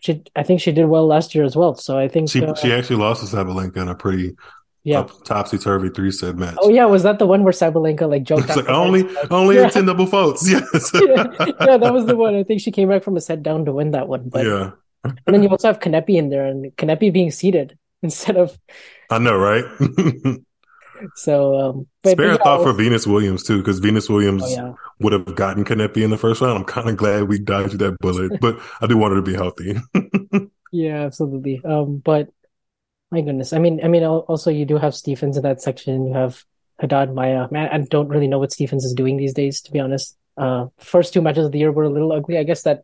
[0.01, 1.75] She, I think she did well last year as well.
[1.75, 4.35] So I think she uh, she actually lost to Sabalenka in a pretty
[4.83, 6.55] yeah topsy turvy three set match.
[6.59, 8.45] Oh yeah, was that the one where Sabalenka like joked?
[8.45, 9.69] It's like only like, only yeah.
[9.69, 10.47] ten double faults.
[10.49, 10.91] Yes.
[10.93, 11.25] yeah,
[11.61, 12.35] yeah, that was the one.
[12.35, 14.29] I think she came back from a set down to win that one.
[14.29, 14.71] But yeah,
[15.05, 18.57] and then you also have Kanepi in there, and Kanepi being seated instead of.
[19.09, 19.65] I know, right?
[21.15, 24.49] so, um, but, spare but, yeah, thought for Venus Williams too, because Venus Williams oh,
[24.49, 24.73] yeah.
[24.99, 26.57] would have gotten Kanepi in the first round.
[26.57, 29.35] I'm kind of glad we dodged that bullet, but I do want her to be
[29.35, 29.77] healthy.
[30.71, 31.61] yeah, absolutely.
[31.63, 32.29] Um, but
[33.11, 36.07] my goodness, I mean, I mean, also you do have Stephens in that section.
[36.07, 36.43] You have
[36.79, 37.47] Haddad Maia.
[37.51, 40.17] Man, I don't really know what Stephens is doing these days, to be honest.
[40.37, 42.37] Uh, first two matches of the year were a little ugly.
[42.37, 42.83] I guess that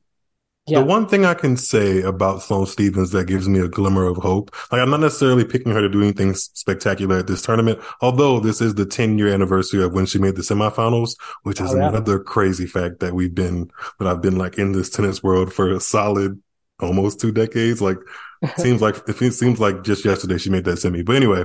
[0.67, 0.79] yeah.
[0.79, 4.17] The one thing I can say about Sloane Stephens that gives me a glimmer of
[4.17, 8.39] hope, like I'm not necessarily picking her to do anything spectacular at this tournament, although
[8.39, 11.77] this is the 10 year anniversary of when she made the semifinals, which is oh,
[11.77, 11.89] yeah.
[11.89, 15.71] another crazy fact that we've been, that I've been like in this tennis world for
[15.71, 16.39] a solid
[16.79, 17.81] almost two decades.
[17.81, 17.97] Like
[18.57, 21.01] seems like it seems like just yesterday she made that semi.
[21.01, 21.43] But anyway,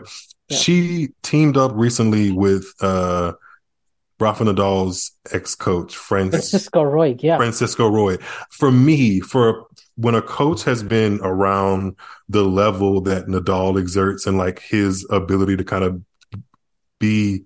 [0.48, 0.58] yeah.
[0.58, 3.32] she teamed up recently with, uh,
[4.18, 8.22] Rafa Nadal's ex-coach, Francisco Roig, Yeah, Francisco Roig.
[8.50, 11.96] For me, for when a coach has been around
[12.28, 16.02] the level that Nadal exerts and like his ability to kind of
[16.98, 17.44] be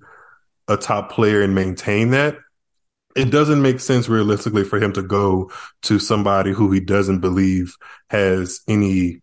[0.68, 2.36] a top player and maintain that,
[3.16, 5.50] it doesn't make sense realistically for him to go
[5.82, 7.76] to somebody who he doesn't believe
[8.08, 9.22] has any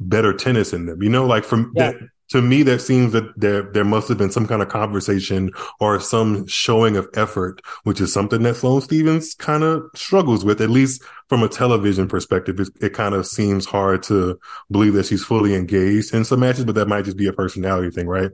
[0.00, 1.02] better tennis in them.
[1.02, 1.92] You know, like from yeah.
[1.92, 2.00] that
[2.30, 5.50] to me, that seems that there there must have been some kind of conversation
[5.80, 10.60] or some showing of effort, which is something that Sloane Stephens kind of struggles with,
[10.60, 12.58] at least from a television perspective.
[12.60, 14.38] It, it kind of seems hard to
[14.70, 17.90] believe that she's fully engaged in some matches, but that might just be a personality
[17.90, 18.30] thing, right?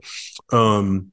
[0.51, 1.11] Um,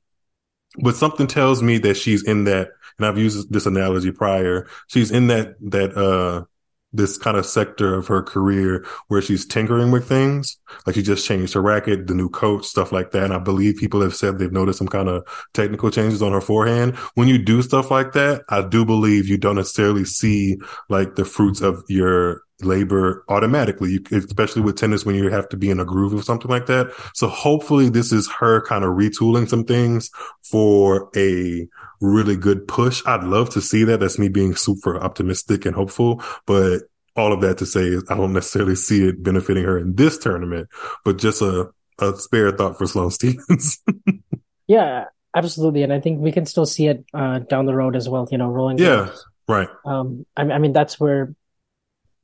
[0.78, 2.68] but something tells me that she's in that,
[2.98, 4.68] and I've used this analogy prior.
[4.88, 6.44] She's in that that uh
[6.92, 10.58] this kind of sector of her career where she's tinkering with things.
[10.86, 13.24] Like she just changed her racket, the new coach, stuff like that.
[13.24, 15.24] And I believe people have said they've noticed some kind of
[15.54, 16.96] technical changes on her forehand.
[17.14, 21.24] When you do stuff like that, I do believe you don't necessarily see like the
[21.24, 25.80] fruits of your labor automatically, you, especially with tennis when you have to be in
[25.80, 26.92] a groove or something like that.
[27.14, 30.10] So hopefully this is her kind of retooling some things
[30.42, 31.68] for a
[32.00, 33.02] really good push.
[33.06, 34.00] I'd love to see that.
[34.00, 36.82] That's me being super optimistic and hopeful, but
[37.16, 40.18] all of that to say is I don't necessarily see it benefiting her in this
[40.18, 40.68] tournament,
[41.04, 43.78] but just a, a spare thought for Sloane Stephens.
[44.66, 45.82] yeah, absolutely.
[45.82, 48.38] And I think we can still see it uh, down the road as well, you
[48.38, 48.78] know, rolling.
[48.78, 49.24] Yeah, games.
[49.48, 49.68] right.
[49.84, 51.34] Um, I, I mean, that's where,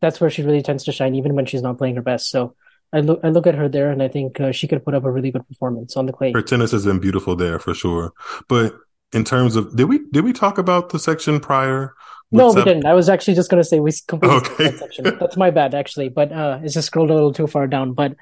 [0.01, 2.31] that's where she really tends to shine, even when she's not playing her best.
[2.31, 2.55] So,
[2.93, 5.05] I look I look at her there, and I think uh, she could put up
[5.05, 6.33] a really good performance on the clay.
[6.33, 8.13] Her tennis has been beautiful there for sure.
[8.49, 8.75] But
[9.13, 11.95] in terms of did we did we talk about the section prior?
[12.33, 12.87] No, we didn't.
[12.87, 14.65] I was actually just going to say we completely okay.
[14.71, 15.17] that section.
[15.19, 16.09] That's my bad, actually.
[16.09, 17.93] But uh, it's just scrolled a little too far down.
[17.93, 18.17] But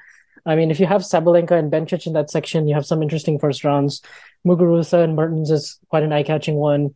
[0.45, 3.39] I mean, if you have Sabalenka and Bencic in that section, you have some interesting
[3.39, 4.01] first rounds.
[4.45, 6.93] Muguruza and Mertens is quite an eye-catching one.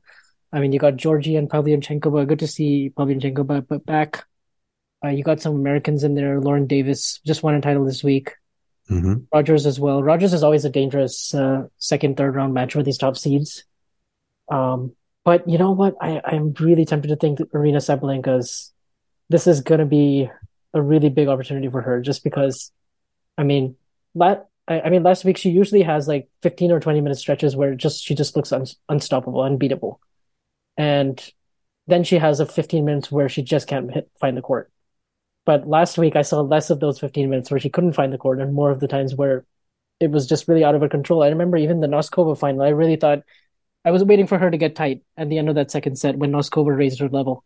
[0.53, 4.25] I mean, you got Giorgi and Pavlyuchenkova, good to see Pavlyuchenkova back.
[5.03, 6.39] Uh, you got some Americans in there.
[6.39, 8.33] Lauren Davis just won a title this week.
[8.89, 9.15] Mm-hmm.
[9.33, 10.03] Rogers as well.
[10.03, 13.63] Rogers is always a dangerous uh, second, third round match with these top seeds.
[14.49, 14.95] Um,
[15.25, 15.95] but you know what?
[16.01, 18.73] I, I'm really tempted to think that Aryna Sabalenka's
[19.29, 20.29] this is going to be
[20.73, 22.71] a really big opportunity for her just because,
[23.37, 23.75] I mean,
[24.15, 27.55] la- I, I mean, last week she usually has like 15 or 20 minute stretches
[27.55, 29.99] where just she just looks un- unstoppable, unbeatable.
[30.77, 31.23] And
[31.87, 34.71] then she has a 15 minutes where she just can't hit, find the court.
[35.45, 38.17] But last week I saw less of those 15 minutes where she couldn't find the
[38.17, 39.45] court and more of the times where
[39.99, 41.23] it was just really out of her control.
[41.23, 43.23] I remember even the Noskova final, I really thought
[43.85, 46.17] I was waiting for her to get tight at the end of that second set
[46.17, 47.43] when Noskova raised her level.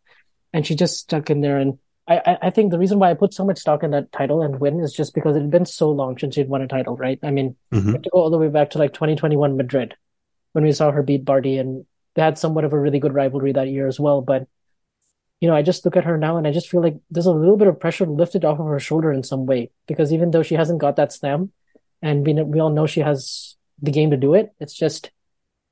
[0.52, 1.58] And she just stuck in there.
[1.58, 4.42] And I, I think the reason why I put so much stock in that title
[4.42, 6.96] and win is just because it had been so long since she'd won a title,
[6.96, 7.20] right?
[7.24, 7.94] I mean, mm-hmm.
[7.94, 9.96] to go all the way back to like 2021 Madrid
[10.54, 13.54] when we saw her beat Barty and they had somewhat of a really good rivalry
[13.54, 14.22] that year as well.
[14.22, 14.48] But
[15.40, 17.32] you know, I just look at her now and I just feel like there's a
[17.32, 20.44] little bit of pressure lifted off of her shoulder in some way because even though
[20.44, 21.52] she hasn't got that slam
[22.02, 25.12] and we, we all know she has the game to do it, it's just,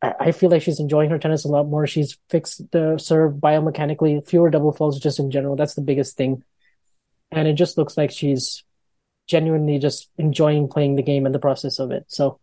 [0.01, 1.85] I, feel like she's enjoying her tennis a lot more.
[1.85, 5.55] She's fixed the serve biomechanically, fewer double faults just in general.
[5.55, 6.43] That's the biggest thing.
[7.31, 8.63] And it just looks like she's
[9.27, 12.05] genuinely just enjoying playing the game and the process of it.
[12.07, 12.39] So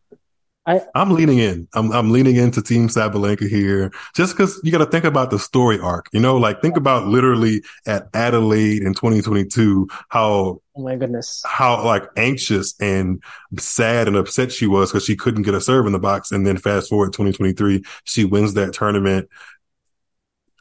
[0.69, 1.67] I, am leaning in.
[1.73, 5.39] I'm I'm leaning into Team Sabalenka here, just because you got to think about the
[5.39, 6.09] story arc.
[6.13, 11.83] You know, like think about literally at Adelaide in 2022, how oh my goodness, how
[11.83, 13.23] like anxious and
[13.59, 16.47] sad and upset she was because she couldn't get a serve in the box, and
[16.47, 19.27] then fast forward 2023, she wins that tournament.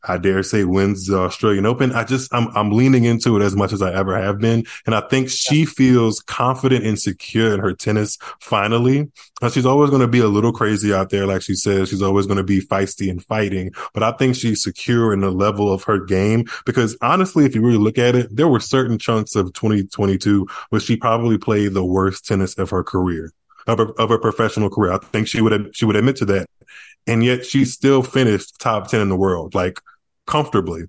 [0.08, 1.92] I dare say wins the Australian Open.
[1.92, 4.96] I just I'm I'm leaning into it as much as I ever have been, and
[4.96, 9.12] I think she feels confident and secure in her tennis finally.
[9.42, 11.90] now, she's always going to be a little crazy out there, like she says.
[11.90, 15.32] She's always going to be feisty and fighting, but I think she's secure in the
[15.32, 18.98] level of her game because honestly, if you really look at it, there were certain
[18.98, 23.32] chunks of 2022 where she probably played the worst tennis of her career.
[23.66, 24.94] Of her, of her professional career.
[24.94, 26.48] I think she would she would admit to that
[27.08, 29.80] and yet she still finished top 10 in the world, like
[30.28, 30.86] comfortably.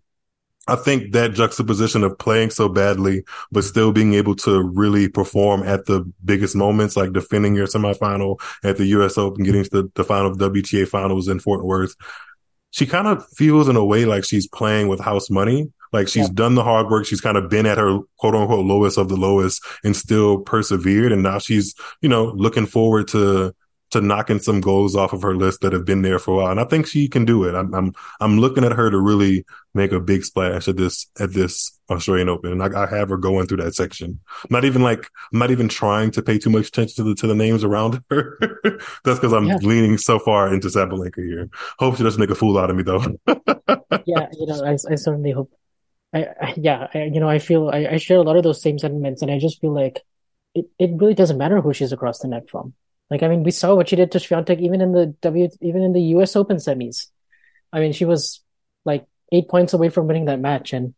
[0.68, 5.62] I think that juxtaposition of playing so badly, but still being able to really perform
[5.62, 9.91] at the biggest moments, like defending your semifinal at the US Open, getting to the,
[9.95, 11.97] the final WTA finals in Fort Worth.
[12.70, 15.72] She kind of feels in a way like she's playing with house money.
[15.91, 16.34] Like she's yeah.
[16.34, 17.07] done the hard work.
[17.07, 21.12] She's kind of been at her quote unquote lowest of the lowest and still persevered.
[21.12, 23.55] And now she's, you know, looking forward to
[23.91, 26.51] to knocking some goals off of her list that have been there for a while.
[26.51, 27.55] And I think she can do it.
[27.55, 31.32] I'm, I'm, I'm looking at her to really make a big splash at this, at
[31.32, 32.53] this Australian Open.
[32.53, 34.20] And I, I have her going through that section.
[34.43, 37.14] I'm not even like, I'm not even trying to pay too much attention to the,
[37.16, 38.39] to the names around her.
[39.05, 39.57] That's because I'm yeah.
[39.62, 41.49] leaning so far into Sabalenka here.
[41.78, 43.03] Hope she doesn't make a fool out of me though.
[44.07, 44.26] yeah.
[44.32, 45.51] You know, I, I certainly hope.
[46.12, 48.62] I, I yeah, I, you know, I feel I, I share a lot of those
[48.62, 50.01] same sentiments, and I just feel like
[50.55, 52.72] it, it really doesn't matter who she's across the net from.
[53.11, 55.82] Like, I mean, we saw what she did to Swiatek even in the W, even
[55.82, 56.36] in the U.S.
[56.36, 57.06] Open semis.
[57.72, 58.40] I mean, she was
[58.84, 60.94] like eight points away from winning that match, and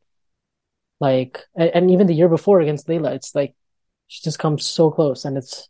[0.99, 3.55] like, and, and even the year before against Leylah, it's like
[4.09, 5.69] she just comes so close, and it's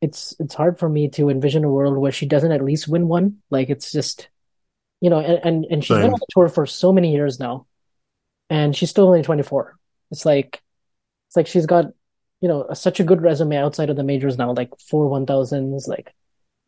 [0.00, 3.08] it's it's hard for me to envision a world where she doesn't at least win
[3.08, 3.38] one.
[3.50, 4.28] Like, it's just
[5.00, 6.02] you know, and and, and she's Same.
[6.02, 7.66] been on the tour for so many years now,
[8.50, 9.76] and she's still only twenty four.
[10.10, 10.62] It's like
[11.28, 11.86] it's like she's got
[12.44, 15.88] you know such a good resume outside of the majors now, like four one thousands,
[15.88, 16.14] like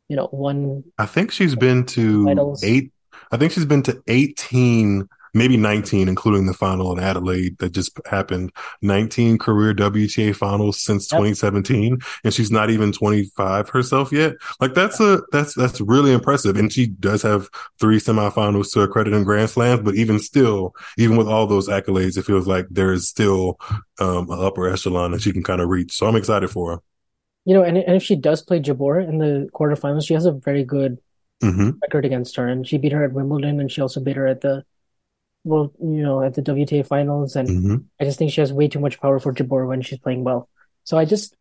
[0.08, 0.84] you know one.
[0.96, 2.64] I think she's been to titles.
[2.64, 2.92] eight.
[3.30, 5.06] I think she's been to eighteen
[5.36, 8.50] maybe 19, including the final in Adelaide that just happened.
[8.82, 11.18] 19 career WTA finals since yep.
[11.18, 14.34] 2017, and she's not even 25 herself yet.
[14.60, 16.56] Like that's a that's that's really impressive.
[16.56, 21.16] And she does have three semifinals to accredit in Grand Slams, but even still, even
[21.16, 23.60] with all those accolades, it feels like there is still
[24.00, 25.92] um, an upper echelon that she can kind of reach.
[25.92, 26.82] So I'm excited for her.
[27.44, 30.32] You know, and, and if she does play Jabeur in the quarterfinals, she has a
[30.32, 30.98] very good
[31.42, 31.70] mm-hmm.
[31.80, 34.40] record against her, and she beat her at Wimbledon, and she also beat her at
[34.40, 34.64] the
[35.46, 37.76] well, you know, at the WTA finals, and mm-hmm.
[38.00, 40.48] I just think she has way too much power for Jabeur when she's playing well.
[40.82, 41.36] So I just,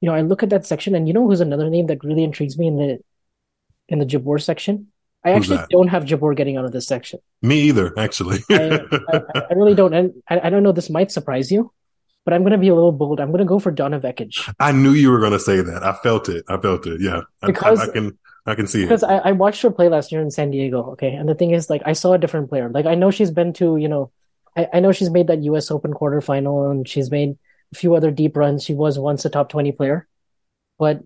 [0.00, 2.24] you know, I look at that section, and you know who's another name that really
[2.24, 2.98] intrigues me in the
[3.88, 4.88] in the Jabeur section.
[5.24, 5.68] I Who's actually that?
[5.70, 7.20] don't have Jabeur getting out of this section.
[7.42, 8.38] Me either, actually.
[8.50, 8.80] I,
[9.12, 9.20] I,
[9.50, 10.72] I, really don't, and I, I don't know.
[10.72, 11.72] This might surprise you,
[12.24, 13.20] but I'm going to be a little bold.
[13.20, 14.54] I'm going to go for Donna Vekic.
[14.60, 15.82] I knew you were going to say that.
[15.82, 16.44] I felt it.
[16.48, 17.00] I felt it.
[17.00, 19.08] Yeah, because I, I, I can I can see because it.
[19.08, 20.90] I, I watched her play last year in San Diego.
[20.92, 22.68] Okay, and the thing is, like, I saw a different player.
[22.68, 24.10] Like, I know she's been to you know,
[24.56, 25.70] I, I know she's made that U.S.
[25.70, 27.38] Open quarterfinal and she's made
[27.72, 28.64] a few other deep runs.
[28.64, 30.06] She was once a top twenty player,
[30.78, 31.02] but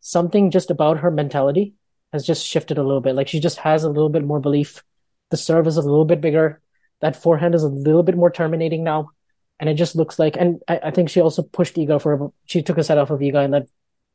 [0.00, 1.74] something just about her mentality
[2.12, 3.14] has just shifted a little bit.
[3.14, 4.84] Like she just has a little bit more belief.
[5.30, 6.60] The serve is a little bit bigger.
[7.00, 9.10] That forehand is a little bit more terminating now.
[9.58, 12.62] And it just looks like, and I, I think she also pushed Iga for, she
[12.62, 13.68] took a set off of Iga in that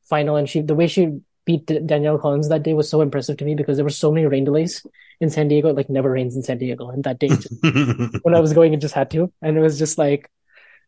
[0.03, 0.35] final.
[0.35, 3.55] And she, the way she beat Danielle Collins that day was so impressive to me
[3.55, 4.85] because there were so many rain delays
[5.21, 5.69] in San Diego.
[5.69, 6.89] It like never rains in San Diego.
[6.89, 7.47] And that day, just,
[8.21, 9.31] when I was going, it just had to.
[9.41, 10.29] And it was just like,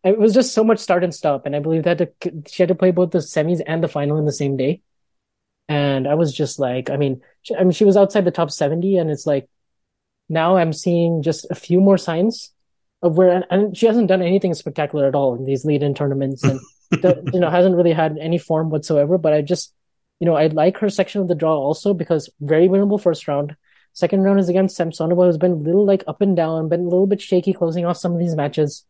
[0.04, 1.46] it was just so much start and stop.
[1.46, 2.14] And I believe that
[2.48, 4.82] she had to play both the semis and the final in the same day.
[5.70, 8.52] And I was just like, I mean, she, I mean, she was outside the top
[8.52, 9.48] 70 and it's like,
[10.28, 12.52] now I'm seeing just a few more signs
[13.02, 16.44] of where, and, she hasn't done anything spectacular at all in these lead in tournaments
[16.44, 16.60] and,
[17.34, 19.18] you know, hasn't really had any form whatsoever.
[19.18, 19.74] But I just,
[20.20, 23.56] you know, I like her section of the draw also because very winnable first round.
[23.94, 26.90] Second round is against Samsonova, who's been a little like up and down, been a
[26.90, 28.86] little bit shaky closing off some of these matches.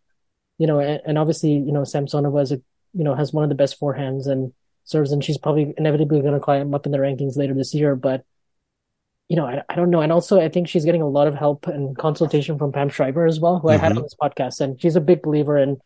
[0.57, 2.61] You know, and, and obviously, you know, Samsonova is a,
[2.93, 4.51] you know, has one of the best forehands and
[4.83, 7.95] serves, and she's probably inevitably going to climb up in the rankings later this year.
[7.95, 8.25] But
[9.29, 10.01] you know, I, I don't know.
[10.01, 13.27] And also, I think she's getting a lot of help and consultation from Pam Shriver
[13.27, 13.79] as well, who mm-hmm.
[13.79, 15.77] I had on this podcast, and she's a big believer in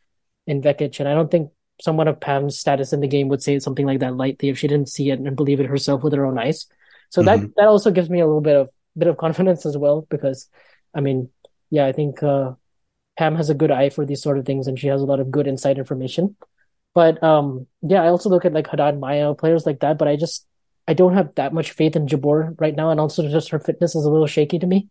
[0.47, 0.99] in Vekic.
[0.99, 3.99] And I don't think someone of Pam's status in the game would say something like
[3.99, 6.67] that lightly if she didn't see it and believe it herself with her own eyes.
[7.09, 7.43] So mm-hmm.
[7.43, 10.49] that that also gives me a little bit of bit of confidence as well, because
[10.93, 11.29] I mean,
[11.69, 12.53] yeah, I think uh,
[13.17, 15.19] Pam has a good eye for these sort of things, and she has a lot
[15.19, 16.35] of good inside information.
[16.93, 20.15] But um, yeah, I also look at like Haddad Maia players like that, but I
[20.15, 20.47] just
[20.87, 23.95] I don't have that much faith in Jabeur right now, and also just her fitness
[23.95, 24.89] is a little shaky to me.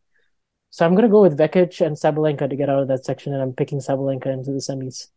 [0.70, 3.43] So I'm gonna go with Vekic and Sabalenka to get out of that section, and
[3.43, 5.09] I'm picking Sabalenka into the semis.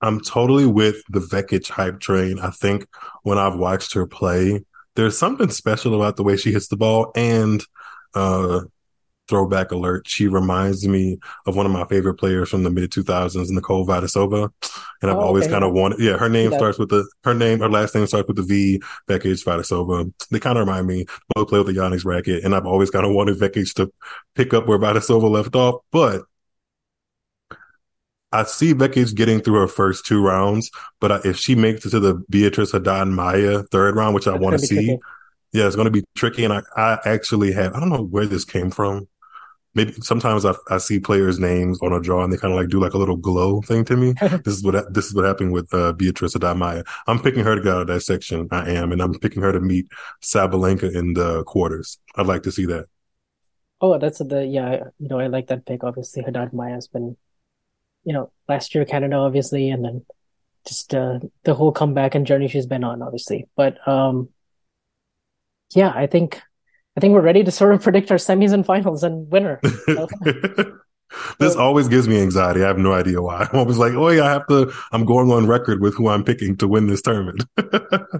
[0.00, 2.38] I'm totally with the Vekic hype train.
[2.38, 2.86] I think
[3.22, 7.12] when I've watched her play, there's something special about the way she hits the ball,
[7.14, 7.62] and
[8.14, 8.60] uh,
[9.28, 10.06] throwback alert.
[10.06, 14.50] She reminds me of one of my favorite players from the mid 2000s, Nicole Vaidisova.
[15.02, 15.52] And I've oh, always okay.
[15.52, 16.58] kind of wanted, yeah, her name yeah.
[16.58, 20.12] starts with the, her name, her last name starts with the V, Vekic Vaidisova.
[20.30, 22.44] They kind of remind me, both play with the Giannis racket.
[22.44, 23.92] And I've always kind of wanted Vekic to
[24.34, 25.82] pick up where Vaidisova left off.
[25.90, 26.22] But
[28.32, 30.70] I see Vekic getting through her first two rounds,
[31.00, 34.58] but if she makes it to the Beatrice Haddad Maia third round, which I want
[34.58, 34.98] to see, tricky.
[35.52, 36.44] yeah, it's going to be tricky.
[36.44, 39.08] And I, I actually have, I don't know where this came from
[39.76, 42.70] maybe sometimes I, I see players' names on a draw and they kind of like
[42.70, 44.14] do like a little glow thing to me.
[44.44, 46.82] this is what this is what happened with uh, Beatrice Haddad Maia.
[47.06, 48.48] I'm picking her to get out of that section.
[48.50, 49.86] I am, and I'm picking her to meet
[50.22, 51.98] Sabalenka in the quarters.
[52.16, 52.86] I'd like to see that.
[53.80, 54.84] Oh, that's the yeah.
[54.98, 55.84] You know, I like that pick.
[55.84, 57.16] Obviously, Haddad Maia has been,
[58.06, 60.06] you know, last year Canada, obviously, and then
[60.66, 63.48] just uh, the whole comeback and journey she's been on, obviously.
[63.56, 64.28] But um,
[65.74, 66.40] yeah, I think
[66.96, 69.60] I think we're ready to sort of predict our semis and finals and winner.
[71.38, 72.62] this so, always gives me anxiety.
[72.62, 73.48] I have no idea why.
[73.52, 74.72] I'm always like, oh yeah, I have to.
[74.92, 77.44] I'm going on record with who I'm picking to win this tournament.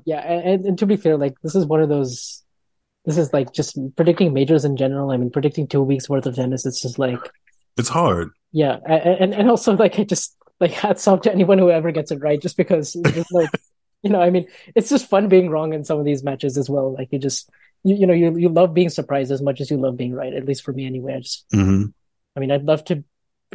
[0.05, 2.43] yeah, and, and to be fair, like this is one of those.
[3.05, 5.13] This is like just predicting majors in general.
[5.13, 6.67] I mean, predicting two weeks worth of tennis.
[6.67, 7.21] It's just like
[7.77, 8.31] it's hard.
[8.53, 12.11] Yeah, and and also like I just like hats off to anyone who ever gets
[12.11, 12.97] it right, just because
[13.31, 13.51] like
[14.03, 16.71] you know, I mean, it's just fun being wrong in some of these matches as
[16.71, 16.95] well.
[16.95, 17.51] Like you just
[17.83, 20.33] you, you know you you love being surprised as much as you love being right.
[20.33, 21.15] At least for me, anyway.
[21.15, 21.87] I just, mm-hmm.
[22.37, 23.05] I mean, I'd love to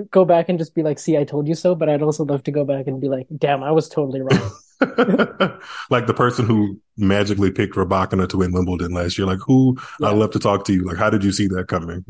[0.10, 2.44] go back and just be like, "See, I told you so," but I'd also love
[2.44, 4.52] to go back and be like, "Damn, I was totally wrong."
[5.90, 9.28] like the person who magically picked Rybakina to win Wimbledon last year.
[9.28, 9.78] Like, who?
[10.00, 10.10] Yeah.
[10.10, 10.84] I'd love to talk to you.
[10.84, 12.04] Like, how did you see that coming?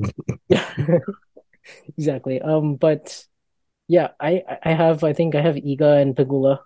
[1.98, 2.42] exactly.
[2.42, 3.26] Um, but
[3.88, 6.60] yeah, I I have I think I have Iga and Pegula,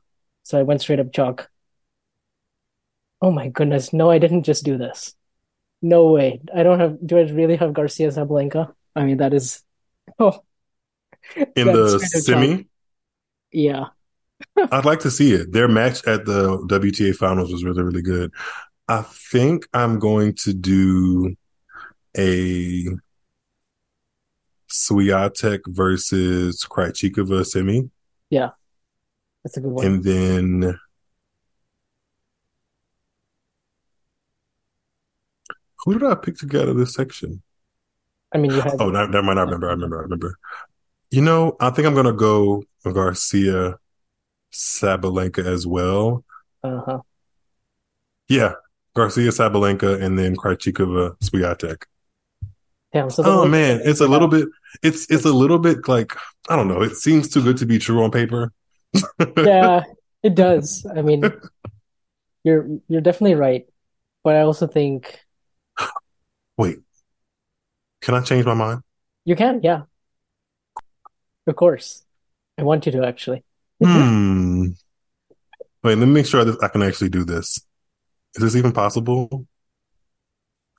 [0.44, 1.50] so I went straight up chalk.
[3.22, 3.94] Oh my goodness!
[3.94, 5.16] No, I didn't just do this.
[5.82, 6.42] No way.
[6.54, 6.98] I don't have.
[7.06, 8.74] Do I really have Garcia Sabalenka?
[8.96, 9.62] I mean, that is.
[10.20, 10.44] Oh.
[11.56, 12.68] In the semi.
[13.52, 13.86] Yeah.
[14.72, 15.52] I'd like to see it.
[15.52, 18.32] Their match at the WTA finals was really, really good.
[18.88, 21.36] I think I'm going to do
[22.16, 22.86] a
[24.76, 27.90] Swiatek versus Krejcikova semi.
[28.30, 28.50] Yeah.
[29.44, 29.86] That's a good one.
[29.86, 30.80] And then
[35.86, 37.44] Who did I pick to get out of this section?
[38.34, 38.74] I mean, you had.
[38.80, 39.40] Oh, never mind.
[39.40, 39.68] I remember.
[39.70, 40.00] I remember.
[40.00, 40.40] I remember.
[41.12, 43.78] You know, I think I'm gonna go Garcia,
[44.52, 46.26] Sabalenka as well.
[46.64, 47.00] Uh huh.
[48.28, 48.54] Yeah,
[48.96, 51.84] Garcia, Sabalenka, and then Krejcikova, Swiatek.
[52.92, 54.48] Damn, so oh man, it's a little bit.
[54.84, 56.14] It's it's a little bit like
[56.50, 56.82] I don't know.
[56.82, 58.52] It seems too good to be true on paper.
[59.38, 59.84] yeah,
[60.24, 60.86] it does.
[60.96, 61.24] I mean,
[62.44, 63.68] you're you're definitely right,
[64.24, 65.20] but I also think
[66.58, 66.80] Wait,
[68.02, 68.82] can I change my mind?
[69.26, 69.62] you can.
[69.64, 69.84] Yeah,
[71.48, 72.04] of course.
[72.58, 73.44] I want you to actually.
[73.84, 74.70] Hmm.
[75.84, 77.60] Wait, let me make sure that I can actually do this.
[78.36, 79.46] Is this even possible?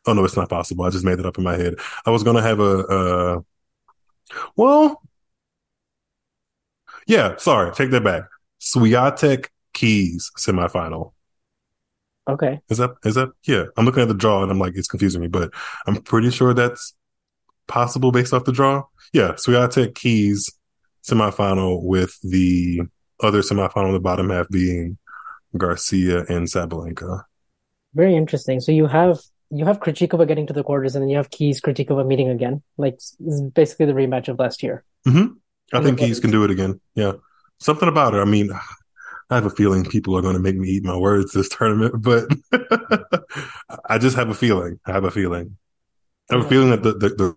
[0.06, 0.84] Oh no, it's not possible.
[0.84, 1.74] I just made it up in my head.
[2.06, 3.40] I was gonna have a uh
[4.56, 5.02] well
[7.06, 8.24] yeah, sorry, take that back.
[8.60, 11.12] Swiatek Keys semifinal.
[12.28, 12.60] Okay.
[12.68, 13.64] Is that is that yeah.
[13.76, 15.52] I'm looking at the draw and I'm like, it's confusing me, but
[15.86, 16.94] I'm pretty sure that's
[17.68, 18.82] possible based off the draw.
[19.12, 20.50] Yeah, Swiatek Keys
[21.04, 22.80] semifinal with the
[23.22, 24.98] other semifinal in the bottom half being
[25.56, 27.22] Garcia and Sabalenka.
[27.94, 28.60] Very interesting.
[28.60, 29.20] So you have
[29.50, 32.62] you have Krejcikova getting to the quarters, and then you have Keys Krejcikova meeting again.
[32.76, 32.98] Like
[33.54, 34.84] basically the rematch of last year.
[35.04, 35.26] hmm
[35.72, 36.80] I Yeah, think Keys can do it again.
[36.94, 37.12] Yeah.
[37.58, 38.18] Something about it.
[38.18, 38.50] I mean,
[39.30, 42.02] I have a feeling people are going to make me eat my words this tournament,
[42.02, 42.28] but
[43.88, 44.80] I just have a feeling.
[44.86, 45.56] I have a feeling.
[46.30, 47.36] I have a feeling that the, the, the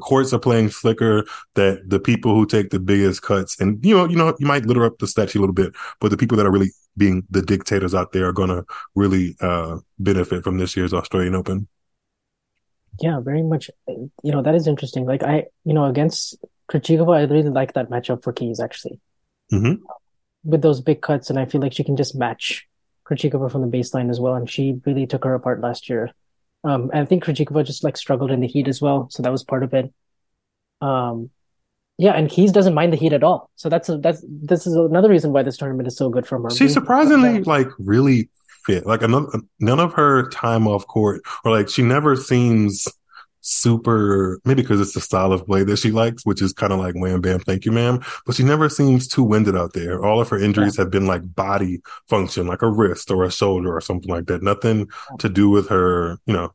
[0.00, 1.24] courts are playing flicker,
[1.54, 4.66] that the people who take the biggest cuts, and you know, you know, you might
[4.66, 7.42] litter up the statue a little bit, but the people that are really being the
[7.42, 11.68] dictators out there are going to really uh, benefit from this year's Australian Open.
[13.00, 13.70] Yeah, very much.
[13.86, 15.04] You know that is interesting.
[15.06, 16.36] Like I, you know, against
[16.70, 19.00] Krejcikova, I really like that matchup for Keys actually
[19.50, 19.74] hmm
[20.46, 22.68] with those big cuts, and I feel like she can just match
[23.04, 26.12] Krejcikova from the baseline as well, and she really took her apart last year.
[26.66, 29.30] Um, and I think Krejcikova just like struggled in the heat as well, so that
[29.30, 29.92] was part of it.
[30.80, 31.30] Um,
[31.96, 34.74] yeah, and Keys doesn't mind the heat at all, so that's a, that's this is
[34.74, 36.50] another reason why this tournament is so good for her.
[36.50, 38.28] She's Being- surprisingly like really
[38.64, 38.84] fit.
[38.84, 39.28] Like another,
[39.60, 42.88] none of her time off court, or like she never seems
[43.46, 44.40] super.
[44.44, 46.94] Maybe because it's the style of play that she likes, which is kind of like
[46.96, 48.00] wham bam, thank you, ma'am.
[48.26, 50.04] But she never seems too winded out there.
[50.04, 53.74] All of her injuries have been like body function, like a wrist or a shoulder
[53.74, 54.42] or something like that.
[54.42, 54.88] Nothing
[55.20, 56.52] to do with her, you know,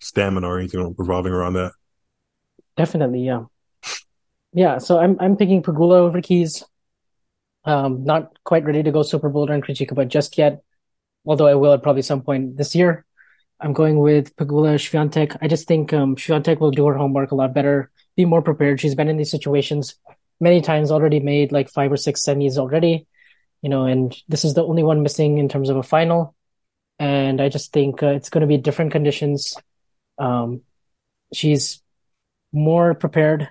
[0.00, 1.72] stamina or anything revolving around that.
[2.76, 3.44] Definitely, yeah.
[4.52, 6.64] Yeah, so I'm I'm picking Pegula over Keys.
[7.64, 10.62] Um, not quite ready to go Super Boulder and Krejcikova just yet,
[11.26, 13.04] although I will at probably some point this year.
[13.60, 15.36] I'm going with Pegula Swiatek.
[15.40, 18.80] I just think um Swiatek will do her homework a lot better, be more prepared.
[18.80, 19.94] She's been in these situations
[20.40, 23.06] many times already, made like five or six semis already,
[23.62, 26.34] you know, and this is the only one missing in terms of a final.
[27.00, 29.56] And I just think uh, it's going to be different conditions.
[30.18, 30.62] Um,
[31.32, 31.82] she's
[32.52, 33.48] more prepared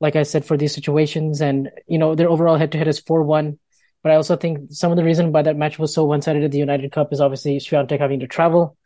[0.00, 1.40] like I said, for these situations.
[1.40, 3.58] And, you know, their overall head to head is 4 1.
[4.02, 6.44] But I also think some of the reason why that match was so one sided
[6.44, 8.76] at the United Cup is obviously Swiatek having to travel.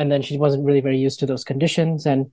[0.00, 2.06] And then she wasn't really very used to those conditions.
[2.06, 2.32] And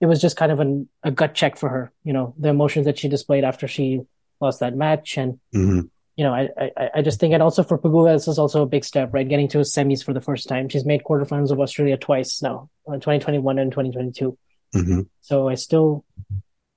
[0.00, 2.86] it was just kind of an, a gut check for her, you know, the emotions
[2.86, 4.02] that she displayed after she
[4.40, 5.18] lost that match.
[5.18, 5.80] And, hmm
[6.18, 8.66] you know, I, I, I just think, and also for Pegula, this is also a
[8.66, 9.28] big step, right?
[9.28, 10.68] Getting to a semis for the first time.
[10.68, 14.36] She's made quarterfinals of Australia twice now, uh, 2021 and 2022.
[14.74, 16.04] hmm So I still,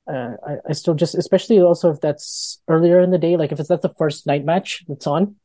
[0.07, 3.59] uh, I, I still just, especially also if that's earlier in the day, like if
[3.59, 5.37] it's that's the first night match that's on,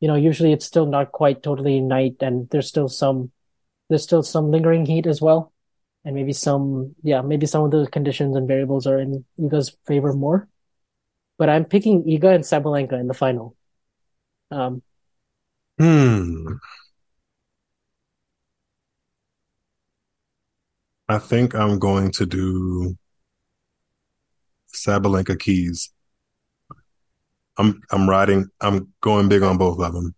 [0.00, 3.30] you know, usually it's still not quite totally night, and there's still some,
[3.88, 5.52] there's still some lingering heat as well,
[6.04, 10.12] and maybe some, yeah, maybe some of the conditions and variables are in Iga's favor
[10.12, 10.48] more.
[11.38, 13.56] But I'm picking Iga and Sabalenka in the final.
[14.50, 14.82] Um,
[15.78, 16.58] Hmm.
[21.08, 22.96] I think I'm going to do
[24.74, 25.90] Sabalenka Keys.
[27.56, 28.48] I'm I'm riding.
[28.60, 30.14] I'm going big on both of them.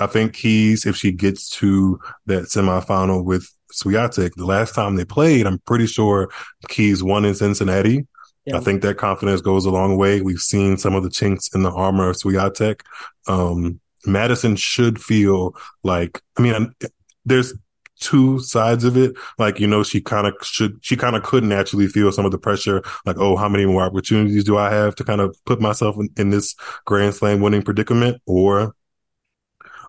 [0.00, 5.04] I think Keys, if she gets to that semifinal with Swiatek, the last time they
[5.04, 6.30] played, I'm pretty sure
[6.68, 8.06] Keys won in Cincinnati.
[8.44, 8.56] Yeah.
[8.56, 10.22] I think that confidence goes a long way.
[10.22, 12.80] We've seen some of the chinks in the armor of Swiatek.
[13.26, 16.86] Um, Madison should feel like, I mean, I-
[17.26, 17.52] there's
[18.00, 19.14] two sides of it.
[19.38, 22.30] Like, you know, she kind of should, she kind of could naturally feel some of
[22.30, 22.82] the pressure.
[23.04, 26.08] Like, oh, how many more opportunities do I have to kind of put myself in,
[26.16, 26.54] in this
[26.86, 28.22] Grand Slam winning predicament?
[28.24, 28.74] Or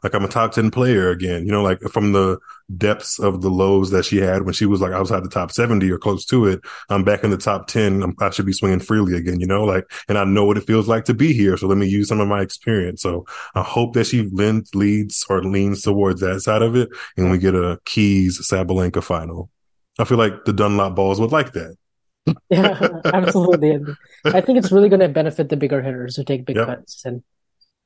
[0.04, 2.38] like I'm a top 10 player again, you know, like from the
[2.78, 5.90] depths of the lows that she had when she was like outside the top 70
[5.92, 6.62] or close to it.
[6.90, 8.04] I'm back in the top 10.
[8.04, 10.68] I'm, I should be swinging freely again, you know, like, and I know what it
[10.68, 11.58] feels like to be here.
[11.58, 13.02] So let me use some of my experience.
[13.02, 13.26] So
[13.56, 17.38] I hope that she lends, leads or leans towards that side of it and we
[17.38, 19.50] get a Keys Sabalenka final.
[19.98, 21.76] I feel like the Dunlop balls would like that.
[22.50, 23.72] Yeah, absolutely.
[23.72, 23.98] And
[24.32, 26.66] I think it's really going to benefit the bigger hitters who take big Yep.
[26.66, 27.24] cuts and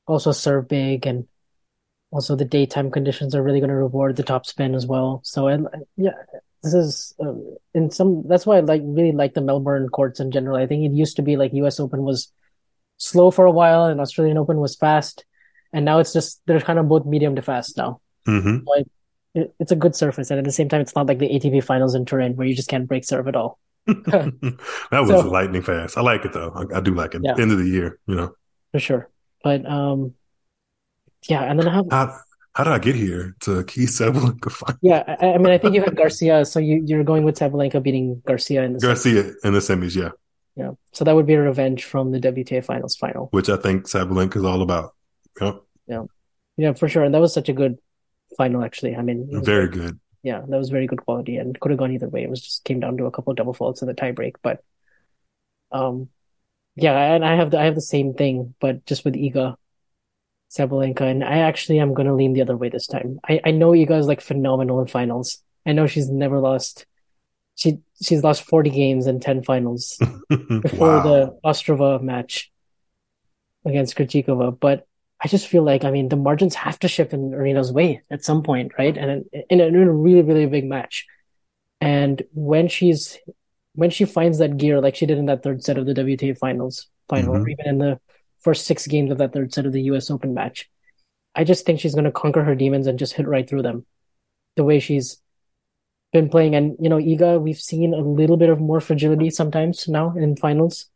[0.06, 1.06] also serve big.
[1.06, 1.26] And
[2.14, 5.20] also the daytime conditions are really going to reward the top spin as well.
[5.24, 6.12] So, and yeah,
[6.62, 10.30] this is um, in some, that's why I like really like the Melbourne courts in
[10.30, 10.56] general.
[10.56, 12.32] I think it used to be like US Open was
[12.98, 15.24] slow for a while, and Australian Open was fast,
[15.72, 18.00] and now it's just they're kind of both medium to fast now.
[18.28, 18.64] Mm-hmm.
[18.64, 18.86] Like
[19.34, 21.64] it, it's a good surface, and at the same time, it's not like the ATP
[21.64, 23.58] Finals in Turin where you just can't break serve at all.
[23.86, 25.98] that was So- lightning fast.
[25.98, 26.52] I like it though.
[26.54, 27.22] I, I do like it.
[27.24, 27.34] Yeah.
[27.36, 28.34] End of the year, you know.
[28.70, 29.10] for sure.
[29.42, 30.14] But um,
[31.28, 32.16] yeah, and then I have How
[32.54, 35.02] how did I get here to Key Sabalenka yeah.
[35.20, 38.22] I, I mean, I think you had Garcia, so you you're going with Sabalenka beating
[38.26, 38.82] Garcia in the semis.
[38.82, 39.96] Garcia in the semis?
[39.96, 40.10] Yeah,
[40.56, 43.28] Yeah, so that would be a revenge from the WTA Finals final.
[43.32, 44.94] which I think Sabalenka is all about.
[45.40, 45.62] Yep.
[45.88, 46.02] Yeah,
[46.56, 47.02] yeah, for sure.
[47.02, 47.78] And that was such a good
[48.36, 48.94] final, actually.
[48.96, 49.98] I mean, Very good.
[50.22, 52.22] yeah, that was very good quality and could have gone either way.
[52.22, 54.62] It was just came down to a couple of double faults in the tiebreak, but
[55.72, 56.08] um,
[56.76, 59.56] yeah, and I have the I have the same thing, but just with Iga
[60.56, 63.18] Sabalenka, and I actually am gonna lean the other way this time.
[63.28, 65.42] I I know is like phenomenal in finals.
[65.66, 66.86] I know she's never lost.
[67.56, 69.98] She she's lost 40 games and 10 finals
[70.28, 71.02] before wow.
[71.02, 72.52] the Ostrava match
[73.64, 74.86] against Krejcikova, but
[75.20, 78.24] I just feel like I mean the margins have to shift in Aryna's way at
[78.24, 78.96] some point, right?
[78.96, 81.06] And in, in, a, really really big match,
[81.80, 83.18] and when she's
[83.74, 86.38] when she finds that gear like she did in that third set of the WTA
[86.38, 87.50] finals final, or Mhm.
[87.52, 88.00] even in the
[88.44, 90.10] first six games of that third set of the U.S.
[90.10, 90.70] Open match,
[91.34, 93.86] I just think she's going to conquer her demons and just hit right through them,
[94.56, 95.18] the way she's
[96.12, 96.54] been playing.
[96.54, 100.36] And you know, Iga, we've seen a little bit of more fragility sometimes now in
[100.36, 100.86] finals.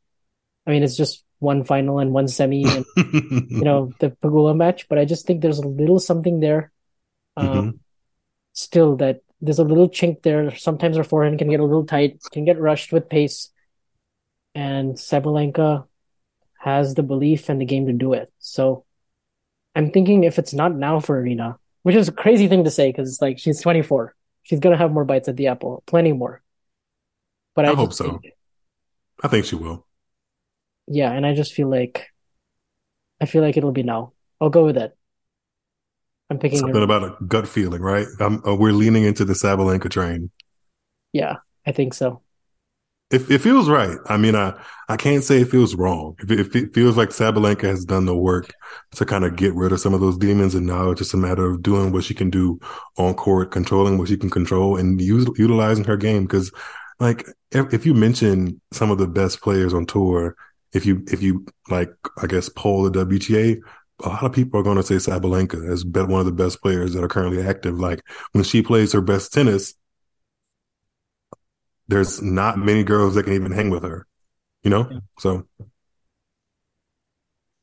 [0.66, 4.88] I mean, it's just one final and one semi, and you know the Pegula match,
[4.88, 6.70] but I just think there's a little something there,
[7.36, 7.78] um, Mhm.
[8.53, 10.55] still that there's a little chink there.
[10.57, 13.51] Sometimes her forehand can get a little tight, can get rushed with pace,
[14.55, 15.86] and Sabalenka
[16.59, 18.33] has the belief and the game to do it.
[18.39, 18.85] So
[19.75, 22.91] I'm thinking if it's not now for Aryna, which is a crazy thing to say
[22.91, 26.43] because it's like she's 24, she's gonna have more bites at the apple, plenty more.
[27.55, 28.19] But I, I hope so.
[28.19, 28.35] think-
[29.23, 29.87] I think she will.
[30.87, 32.07] yeah, and I just feel like
[33.21, 34.13] I feel like it'll be now.
[34.41, 34.97] I'll go with it.
[36.31, 36.83] I'm picking Something her.
[36.83, 38.07] about a gut feeling, right?
[38.21, 40.31] I'm, uh, we're leaning into the Sabalenka train.
[41.13, 41.37] Yeah,
[41.67, 42.23] I think so.
[43.11, 44.53] If it feels right, I mean, I
[44.91, 46.15] I can't say it feels wrong.
[46.19, 48.53] If it, it feels like Sabalenka has done the work
[48.97, 51.17] to kind of get rid of some of those demons, and now it's just a
[51.17, 52.61] matter of doing what she can do
[52.99, 56.25] on court, controlling what she can control, and use, utilizing her game.
[56.25, 56.53] Because,
[57.01, 60.37] like, if, if you mention some of the best players on tour,
[60.75, 61.91] if you if you like,
[62.23, 63.59] I guess poll the WTA,
[64.05, 66.93] a lot of people are going to say Sabalenka as one of the best players
[66.93, 67.79] that are currently active.
[67.79, 68.03] Like
[68.33, 69.75] when she plays her best tennis,
[71.89, 74.07] there's not many girls that can even hang with her.
[74.62, 75.47] You know, so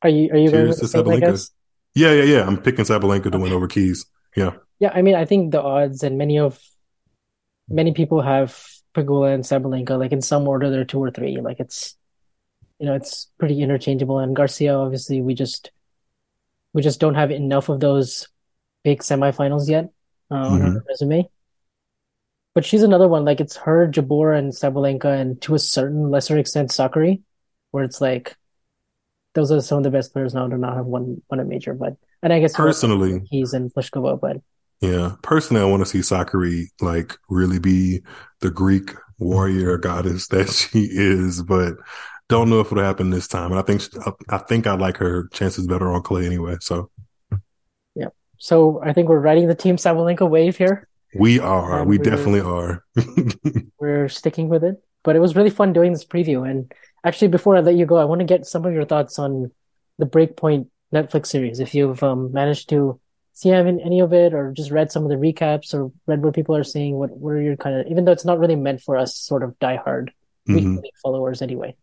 [0.02, 1.50] Are you are you going Cheers with to the same, I Sabalenka.
[1.94, 2.46] yeah, yeah, yeah.
[2.46, 4.06] I'm picking Sabalenka to win over Keys.
[4.36, 6.60] Yeah, Yeah, I mean, I think the odds and many of
[7.68, 8.58] many people have
[8.94, 11.38] Pegula and Sabalenka like in some order they're two or three.
[11.40, 11.96] Like it's
[12.78, 14.18] you know, it's pretty interchangeable.
[14.18, 15.70] And Garcia, obviously, we just
[16.72, 18.28] we just don't have enough of those
[18.84, 19.90] big semifinals yet
[20.30, 21.28] uh, on her resume.
[22.56, 23.26] But she's another one.
[23.26, 27.20] Like it's her, Jabeur, and Sabalenka, and to a certain lesser extent, Sakkari,
[27.70, 28.34] where it's like
[29.34, 31.74] those are some of the best players now to not have won won a major.
[31.74, 34.38] But and I guess Personally- he's in Pliskova, but
[34.80, 35.16] yeah.
[35.22, 38.00] Personally, I want to see Sakkari like really be
[38.40, 41.74] the Greek warrior goddess that she is, but
[42.30, 43.50] don't know if it'll happen this time.
[43.50, 43.82] And I think
[44.30, 46.56] I think I like her chances better on clay anyway.
[46.62, 46.90] So
[47.94, 48.08] yeah.
[48.38, 50.88] so I think we're riding the team Sabalenka wave here.
[51.18, 52.84] We are, And we we're- definitely are.
[53.78, 54.82] We're sticking with it.
[55.02, 56.48] But it was really fun doing this preview.
[56.48, 56.72] And
[57.04, 59.52] actually, before I let you go, I want to get some of your thoughts on
[59.98, 61.60] the Breakpoint Netflix series.
[61.60, 62.98] If you've um, managed to
[63.32, 66.34] see any any of it, or just read some of the recaps, or read what
[66.34, 68.80] people are saying, what what are your kind of even though it's not really meant
[68.80, 70.08] for us sort of diehard
[70.48, 71.76] weekly league followers anyway.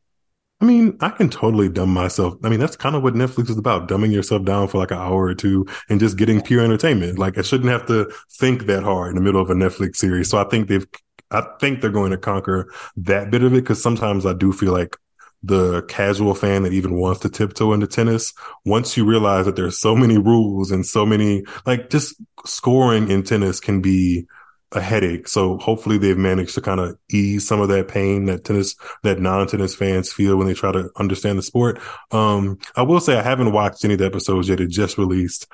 [0.64, 2.36] I mean, I can totally dumb myself.
[2.41, 4.97] I mean, that's kind of what Netflix is about, dumbing yourself down for like an
[4.97, 7.20] hour or two and just getting pure entertainment.
[7.20, 10.30] Like I shouldn't have to think that hard in the middle of a Netflix series.
[10.30, 10.88] So I think they've,
[11.32, 14.72] I think they're going to conquer that bit of it because sometimes I do feel
[14.72, 14.95] like
[15.43, 18.34] the casual fan that even wants to tiptoe into tennis,
[18.64, 23.24] once you realize that there's so many rules and so many, like just scoring in
[23.24, 24.26] tennis can be
[24.74, 25.28] a headache.
[25.28, 29.19] So hopefully they've managed to kind of ease some of that pain that tennis that
[29.19, 31.80] non-tennis fans feel when they try to understand the sport.
[32.11, 34.59] Um, I will say I haven't watched any of the episodes yet.
[34.59, 35.47] It just released,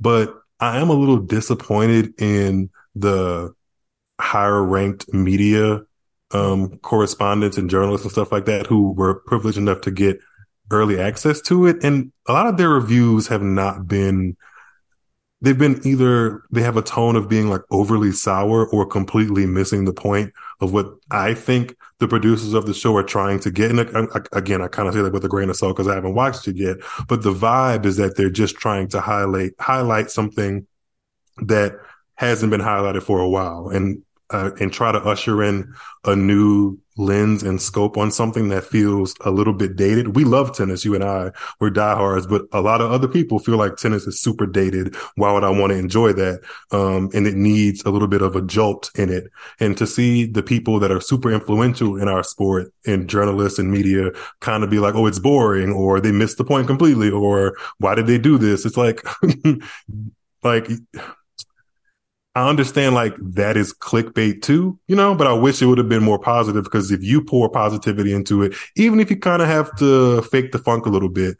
[0.00, 3.54] but I am a little disappointed in the
[4.20, 5.82] higher ranked media,
[6.30, 10.20] um, correspondents and journalists and stuff like that who were privileged enough to get
[10.70, 11.82] early access to it.
[11.84, 14.36] And a lot of their reviews have not been
[15.42, 19.84] they've been either they have a tone of being like overly sour or completely missing
[19.84, 23.70] the point of what I think the producers of the show are trying to get.
[23.70, 26.14] And again, I kind of say that with a grain of salt because I haven't
[26.14, 26.78] watched it yet.
[27.08, 30.66] But the vibe is that they're just trying to highlight highlight something
[31.38, 31.74] that
[32.14, 34.02] hasn't been highlighted for a while, and
[34.32, 35.72] uh, and try to usher in
[36.04, 40.14] a new lens and scope on something that feels a little bit dated.
[40.14, 43.56] We love tennis, you and I, we're diehards, but a lot of other people feel
[43.56, 44.94] like tennis is super dated.
[45.16, 46.40] Why would I want to enjoy that?
[46.70, 49.30] Um, and it needs a little bit of a jolt in it.
[49.60, 53.70] And to see the people that are super influential in our sport and journalists and
[53.70, 54.10] media
[54.40, 57.94] kind of be like, oh, it's boring or they missed the point completely or why
[57.94, 58.66] did they do this?
[58.66, 59.02] It's like,
[60.42, 60.68] like,
[62.34, 65.88] I understand like that is clickbait too, you know, but I wish it would have
[65.88, 69.48] been more positive because if you pour positivity into it, even if you kind of
[69.48, 71.36] have to fake the funk a little bit,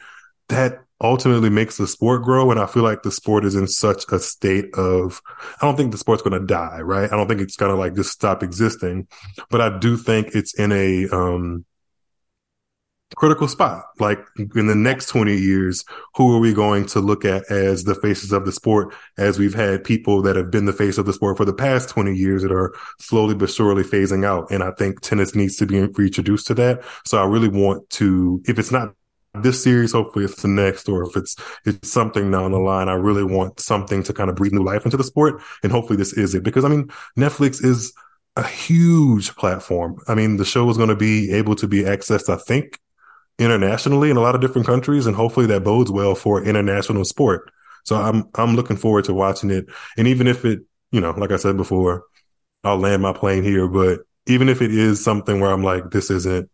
[0.49, 2.51] that ultimately makes the sport grow.
[2.51, 5.22] And I feel like the sport is in such a state of,
[5.61, 7.11] I don't think the sport's going to die, right?
[7.11, 9.09] I don't think it's going to like just stop existing,
[9.49, 11.64] but I do think it's in a, um,
[13.16, 13.84] critical spot.
[13.98, 14.18] Like
[14.54, 15.84] in the next 20 years,
[16.16, 19.54] who are we going to look at as the faces of the sport as we've
[19.54, 22.42] had people that have been the face of the sport for the past 20 years
[22.42, 24.50] that are slowly but surely phasing out.
[24.50, 26.82] And I think tennis needs to be reintroduced to that.
[27.06, 28.94] So I really want to, if it's not
[29.34, 32.94] this series, hopefully it's the next, or if it's it's something down the line, I
[32.94, 35.40] really want something to kind of breathe new life into the sport.
[35.62, 36.42] And hopefully this is it.
[36.42, 37.94] Because I mean, Netflix is
[38.36, 39.98] a huge platform.
[40.08, 42.78] I mean, the show is going to be able to be accessed, I think,
[43.39, 47.51] internationally in a lot of different countries, and hopefully that bodes well for international sport.
[47.85, 49.66] So I'm I'm looking forward to watching it,
[49.97, 50.61] and even if it,
[50.91, 52.05] you know, like I said before,
[52.64, 56.11] I'll land my plane here, but even if it is something where I'm like, this
[56.11, 56.49] isn't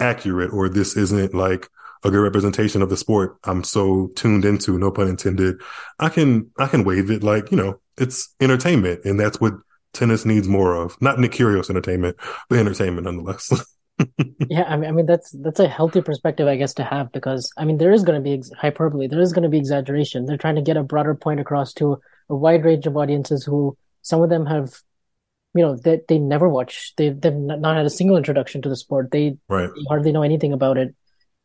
[0.00, 1.68] accurate or this isn't like
[2.04, 5.60] a good representation of the sport I'm so tuned into, no pun intended,
[5.98, 9.54] I can I can wave it like, you know, it's entertainment and that's what
[9.92, 11.00] tennis needs more of.
[11.00, 12.16] Not Nick Kyrgios entertainment,
[12.48, 13.52] but entertainment nonetheless.
[14.48, 17.52] yeah, I mean, I mean that's that's a healthy perspective, I guess, to have because
[17.56, 20.26] I mean there is going to be ex- hyperbole, there is going to be exaggeration.
[20.26, 23.76] They're trying to get a broader point across to a wide range of audiences who
[24.02, 24.74] some of them have,
[25.54, 28.68] you know, that they, they never watch, they they've not had a single introduction to
[28.68, 29.10] the sport.
[29.10, 29.70] They, right.
[29.74, 30.94] they hardly know anything about it,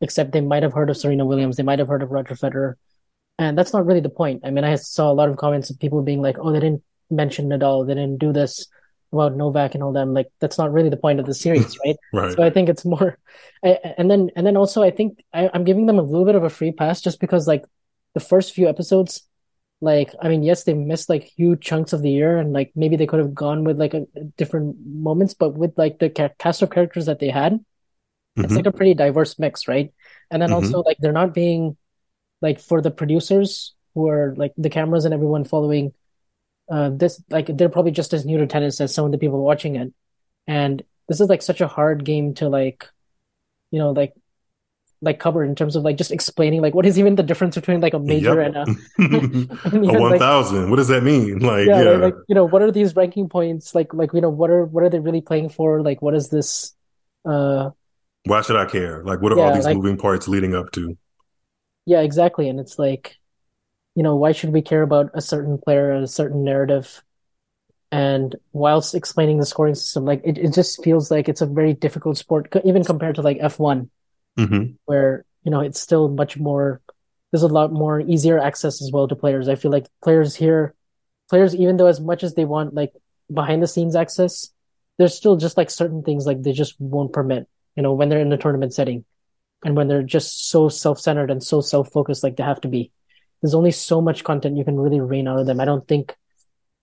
[0.00, 2.74] except they might have heard of Serena Williams, they might have heard of Roger Federer,
[3.38, 4.42] and that's not really the point.
[4.44, 6.82] I mean, I saw a lot of comments of people being like, "Oh, they didn't
[7.10, 8.66] mention Nadal, they didn't do this."
[9.12, 10.14] About Novak and all them.
[10.14, 11.96] Like that's not really the point of the series, right?
[12.12, 12.36] right.
[12.36, 13.18] So I think it's more,
[13.64, 16.34] I, and then and then also I think I, I'm giving them a little bit
[16.34, 17.64] of a free pass just because like
[18.14, 19.26] the first few episodes,
[19.80, 22.96] like I mean, yes, they missed like huge chunks of the year, and like maybe
[22.96, 26.30] they could have gone with like a, a different moments, but with like the ca-
[26.38, 28.44] cast of characters that they had, mm-hmm.
[28.44, 29.92] it's like a pretty diverse mix, right?
[30.30, 30.64] And then mm-hmm.
[30.64, 31.76] also like they're not being
[32.40, 35.92] like for the producers who are like the cameras and everyone following
[36.70, 39.42] uh, this like they're probably just as new to tennis as some of the people
[39.42, 39.92] watching it,
[40.46, 42.88] and this is like such a hard game to like,
[43.70, 44.14] you know, like
[45.00, 47.80] like cover in terms of like just explaining like what is even the difference between
[47.80, 48.54] like a major yep.
[48.54, 49.54] and a,
[49.96, 50.62] a one thousand.
[50.62, 51.38] Like, what does that mean?
[51.38, 51.90] Like yeah, yeah.
[51.90, 53.74] Like, you know, what are these ranking points?
[53.74, 55.82] Like like you know, what are what are they really playing for?
[55.82, 56.74] Like what is this?
[57.24, 57.70] uh
[58.24, 59.02] Why should I care?
[59.04, 60.96] Like what are yeah, all these like, moving parts leading up to?
[61.86, 62.48] Yeah, exactly.
[62.48, 63.16] And it's like
[63.98, 67.02] you know, why should we care about a certain player, a certain narrative?
[67.90, 71.74] And whilst explaining the scoring system, like it, it just feels like it's a very
[71.74, 73.90] difficult sport, even compared to like F1,
[74.38, 74.74] mm-hmm.
[74.84, 76.80] where, you know, it's still much more,
[77.32, 79.48] there's a lot more easier access as well to players.
[79.48, 80.76] I feel like players here,
[81.28, 82.92] players, even though as much as they want like
[83.34, 84.52] behind the scenes access,
[84.98, 88.20] there's still just like certain things like they just won't permit, you know, when they're
[88.20, 89.04] in the tournament setting
[89.64, 92.68] and when they're just so self centered and so self focused, like they have to
[92.68, 92.92] be
[93.42, 95.60] there's only so much content you can really rain out of them.
[95.60, 96.16] I don't think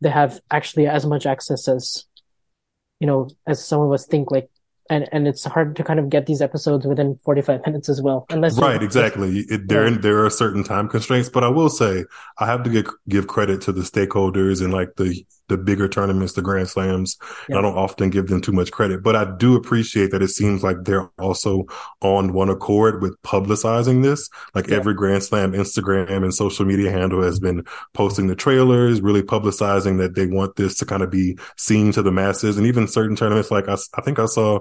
[0.02, 2.06] they have actually as much access as
[3.00, 4.32] you know as some of us think.
[4.32, 4.50] Like
[4.90, 8.26] and and it's hard to kind of get these episodes within 45 minutes as well
[8.30, 9.98] unless right exactly it, there yeah.
[9.98, 12.06] there are certain time constraints but i will say
[12.38, 16.42] i have to give credit to the stakeholders and like the the bigger tournaments the
[16.42, 17.18] grand slams
[17.50, 17.58] yeah.
[17.58, 20.64] i don't often give them too much credit but i do appreciate that it seems
[20.64, 21.66] like they're also
[22.02, 24.76] on one accord with publicizing this like yeah.
[24.76, 29.98] every grand slam instagram and social media handle has been posting the trailers really publicizing
[29.98, 33.16] that they want this to kind of be seen to the masses and even certain
[33.16, 34.60] tournaments like i, I think i saw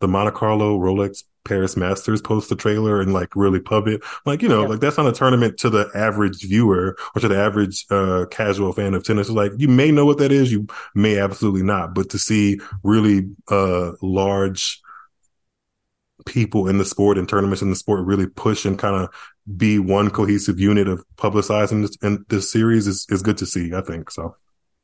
[0.00, 4.02] the Monte Carlo Rolex Paris Masters post the trailer and like really pub it.
[4.26, 4.68] Like, you know, yeah.
[4.68, 8.72] like that's not a tournament to the average viewer or to the average uh, casual
[8.72, 9.30] fan of tennis.
[9.30, 11.94] Like you may know what that is, you may absolutely not.
[11.94, 14.80] But to see really uh, large
[16.26, 19.08] people in the sport and tournaments in the sport really push and kind of
[19.56, 23.72] be one cohesive unit of publicizing this, and this series is, is good to see,
[23.74, 24.10] I think.
[24.10, 24.36] So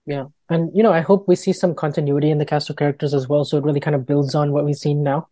[0.06, 0.24] Yeah.
[0.50, 3.28] And, you know, I hope we see some continuity in the cast of characters as
[3.28, 3.44] well.
[3.44, 5.28] So it really kind of builds on what we've seen now,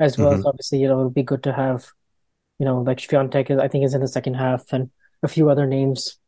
[0.00, 0.46] as well as Mhm.
[0.46, 1.86] obviously, you know, it'll be good to have,
[2.58, 4.90] you know, like Swiatek I think is in the second half and
[5.22, 6.18] a few other names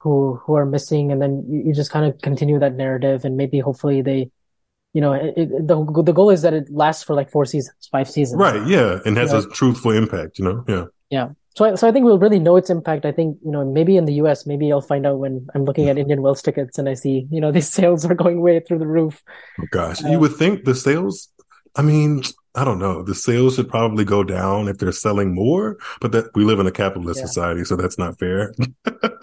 [0.00, 1.12] who, who are missing.
[1.12, 4.30] And then you, you just kind of continue that narrative and maybe hopefully they,
[4.94, 7.76] you know, it, it, the, the goal is that it lasts for like four seasons,
[7.92, 8.40] five seasons.
[8.40, 8.66] Right.
[8.66, 9.00] Yeah.
[9.04, 9.40] And has Yeah.
[9.40, 10.64] a truthful impact, you know?
[10.66, 10.84] Yeah.
[11.10, 11.28] Yeah.
[11.56, 13.04] So I, so I think we'll really know its impact.
[13.04, 15.88] I think, you know, maybe in the US, maybe I'll find out when I'm looking
[15.88, 18.78] at Indian Wells tickets and I see, you know, these sales are going way through
[18.78, 19.22] the roof.
[19.60, 20.00] Oh, gosh.
[20.02, 21.28] You would think the sales,
[21.76, 22.22] I mean,
[22.54, 23.02] I don't know.
[23.02, 26.66] The sales should probably go down if they're selling more, but that we live in
[26.66, 27.26] a capitalist Yeah.
[27.26, 28.54] society, so that's not fair.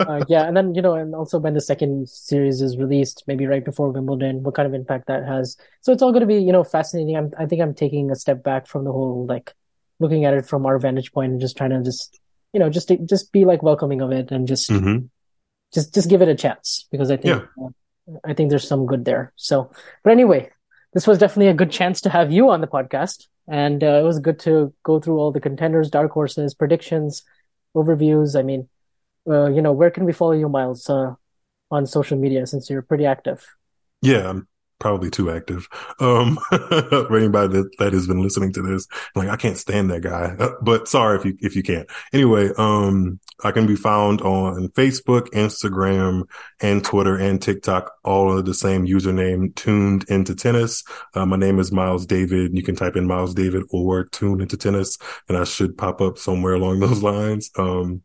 [0.05, 3.45] Uh, yeah, and then, you know, and also when the second series is released, maybe
[3.45, 5.57] right before Wimbledon, what kind of impact that has.
[5.81, 7.17] So it's all going to be, you know, fascinating.
[7.17, 9.53] I'm, I think I'm taking a step back from the whole, like,
[9.99, 12.19] looking at it from our vantage point and just trying to just,
[12.53, 14.97] you know, just, just be like welcoming of it and just, hmm
[15.73, 19.03] just, just give it a chance because I think, uh, I think there's some good
[19.03, 19.33] there.
[19.35, 19.69] So,
[20.01, 20.49] but anyway,
[20.93, 23.27] this was definitely a good chance to have you on the podcast.
[23.49, 27.23] And uh, it was good to go through all the contenders, dark horses, predictions,
[27.75, 28.37] overviews.
[28.37, 28.69] I mean,
[29.29, 31.15] uh, you know, where can we follow you, Miles, uh,
[31.69, 33.45] on social media since you're pretty active?
[34.01, 34.47] Yeah, I'm
[34.79, 35.67] probably too active.
[35.99, 40.01] Um, for anybody that, that has been listening to this, like I can't stand that
[40.01, 40.35] guy.
[40.39, 41.89] Uh, But sorry if you if you can't.
[42.13, 46.23] Anyway, um, I can be found on Facebook, Instagram,
[46.59, 50.83] and Twitter and TikTok, all under the same username, Tuned Into Tennis.
[51.13, 52.55] Uh, my name is Miles David.
[52.55, 54.97] You can type in Miles David or Tuned Into Tennis,
[55.29, 57.49] and I should pop up somewhere along those lines.
[57.57, 58.01] Um,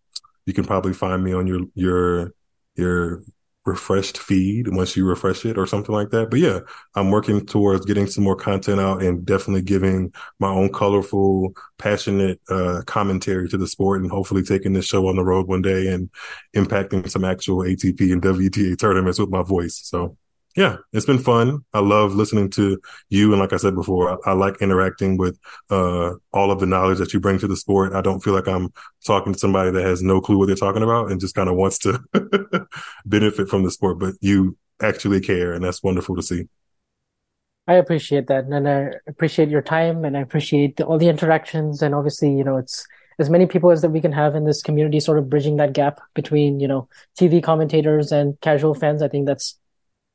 [0.47, 2.35] you can probably find me on your your
[2.75, 3.23] your
[3.65, 6.31] refreshed feed once you refresh it or something like that.
[6.31, 6.61] But yeah,
[6.95, 12.41] I'm working towards getting some more content out and definitely giving my own colorful, passionate
[12.49, 15.89] uh, commentary to the sport and hopefully taking this show on the road one day
[15.89, 16.11] and
[16.57, 19.81] impacting some actual ATP and WTA tournaments with my voice.
[19.85, 20.17] So
[20.57, 21.65] yeah, it's been fun.
[21.73, 23.33] I love listening to you.
[23.33, 25.39] And like I said before, I, I like interacting with
[25.71, 27.95] uh, all of the knowledge that you bring to the sport.
[27.95, 28.73] I don't feel like I'm
[29.07, 31.57] talking to somebody that has no clue what they're talking about and just kind of
[31.57, 32.01] wants to
[33.07, 35.53] benefit from the sport, but you actually care.
[35.55, 36.49] And that's wonderful to see.
[37.69, 41.95] I appreciate that, and I appreciate your time, and I appreciate all the interactions, and
[41.95, 42.85] obviously, you know, it's
[43.21, 45.73] as many people as that we can have in this community, sort of bridging that
[45.73, 46.89] gap between, you know,
[47.19, 49.01] TV commentators and casual fans.
[49.01, 49.59] I think that's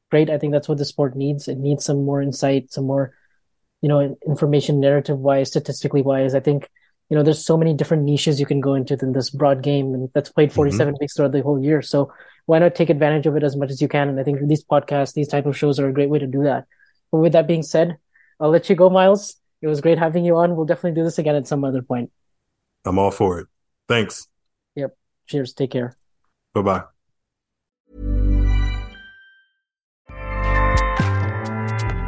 [0.10, 0.30] great.
[0.30, 1.48] I think that's what the sport needs.
[1.48, 3.14] It needs some more insight, some more,
[3.82, 6.36] you know, information narrative wise, statistically wise.
[6.36, 6.70] I think,
[7.10, 9.94] you know, there's so many different niches you can go into in this broad game
[9.94, 10.56] and that's played mm-hmm.
[10.56, 11.82] 47 weeks throughout the whole year.
[11.82, 12.12] So
[12.46, 14.10] why not take advantage of it as much as you can?
[14.10, 16.44] And I think these podcasts, these type of shows are a great way to do
[16.44, 16.66] that.
[17.12, 17.98] But with that being said,
[18.40, 19.36] I'll let you go, Miles.
[19.62, 20.56] It was great having you on.
[20.56, 22.12] We'll definitely do this again at some other point.
[22.86, 23.48] I'm all for it.
[23.88, 24.28] Thanks.
[24.76, 24.96] Yep.
[25.28, 25.54] Cheers.
[25.54, 25.94] Take care.
[26.54, 26.97] Bye bye.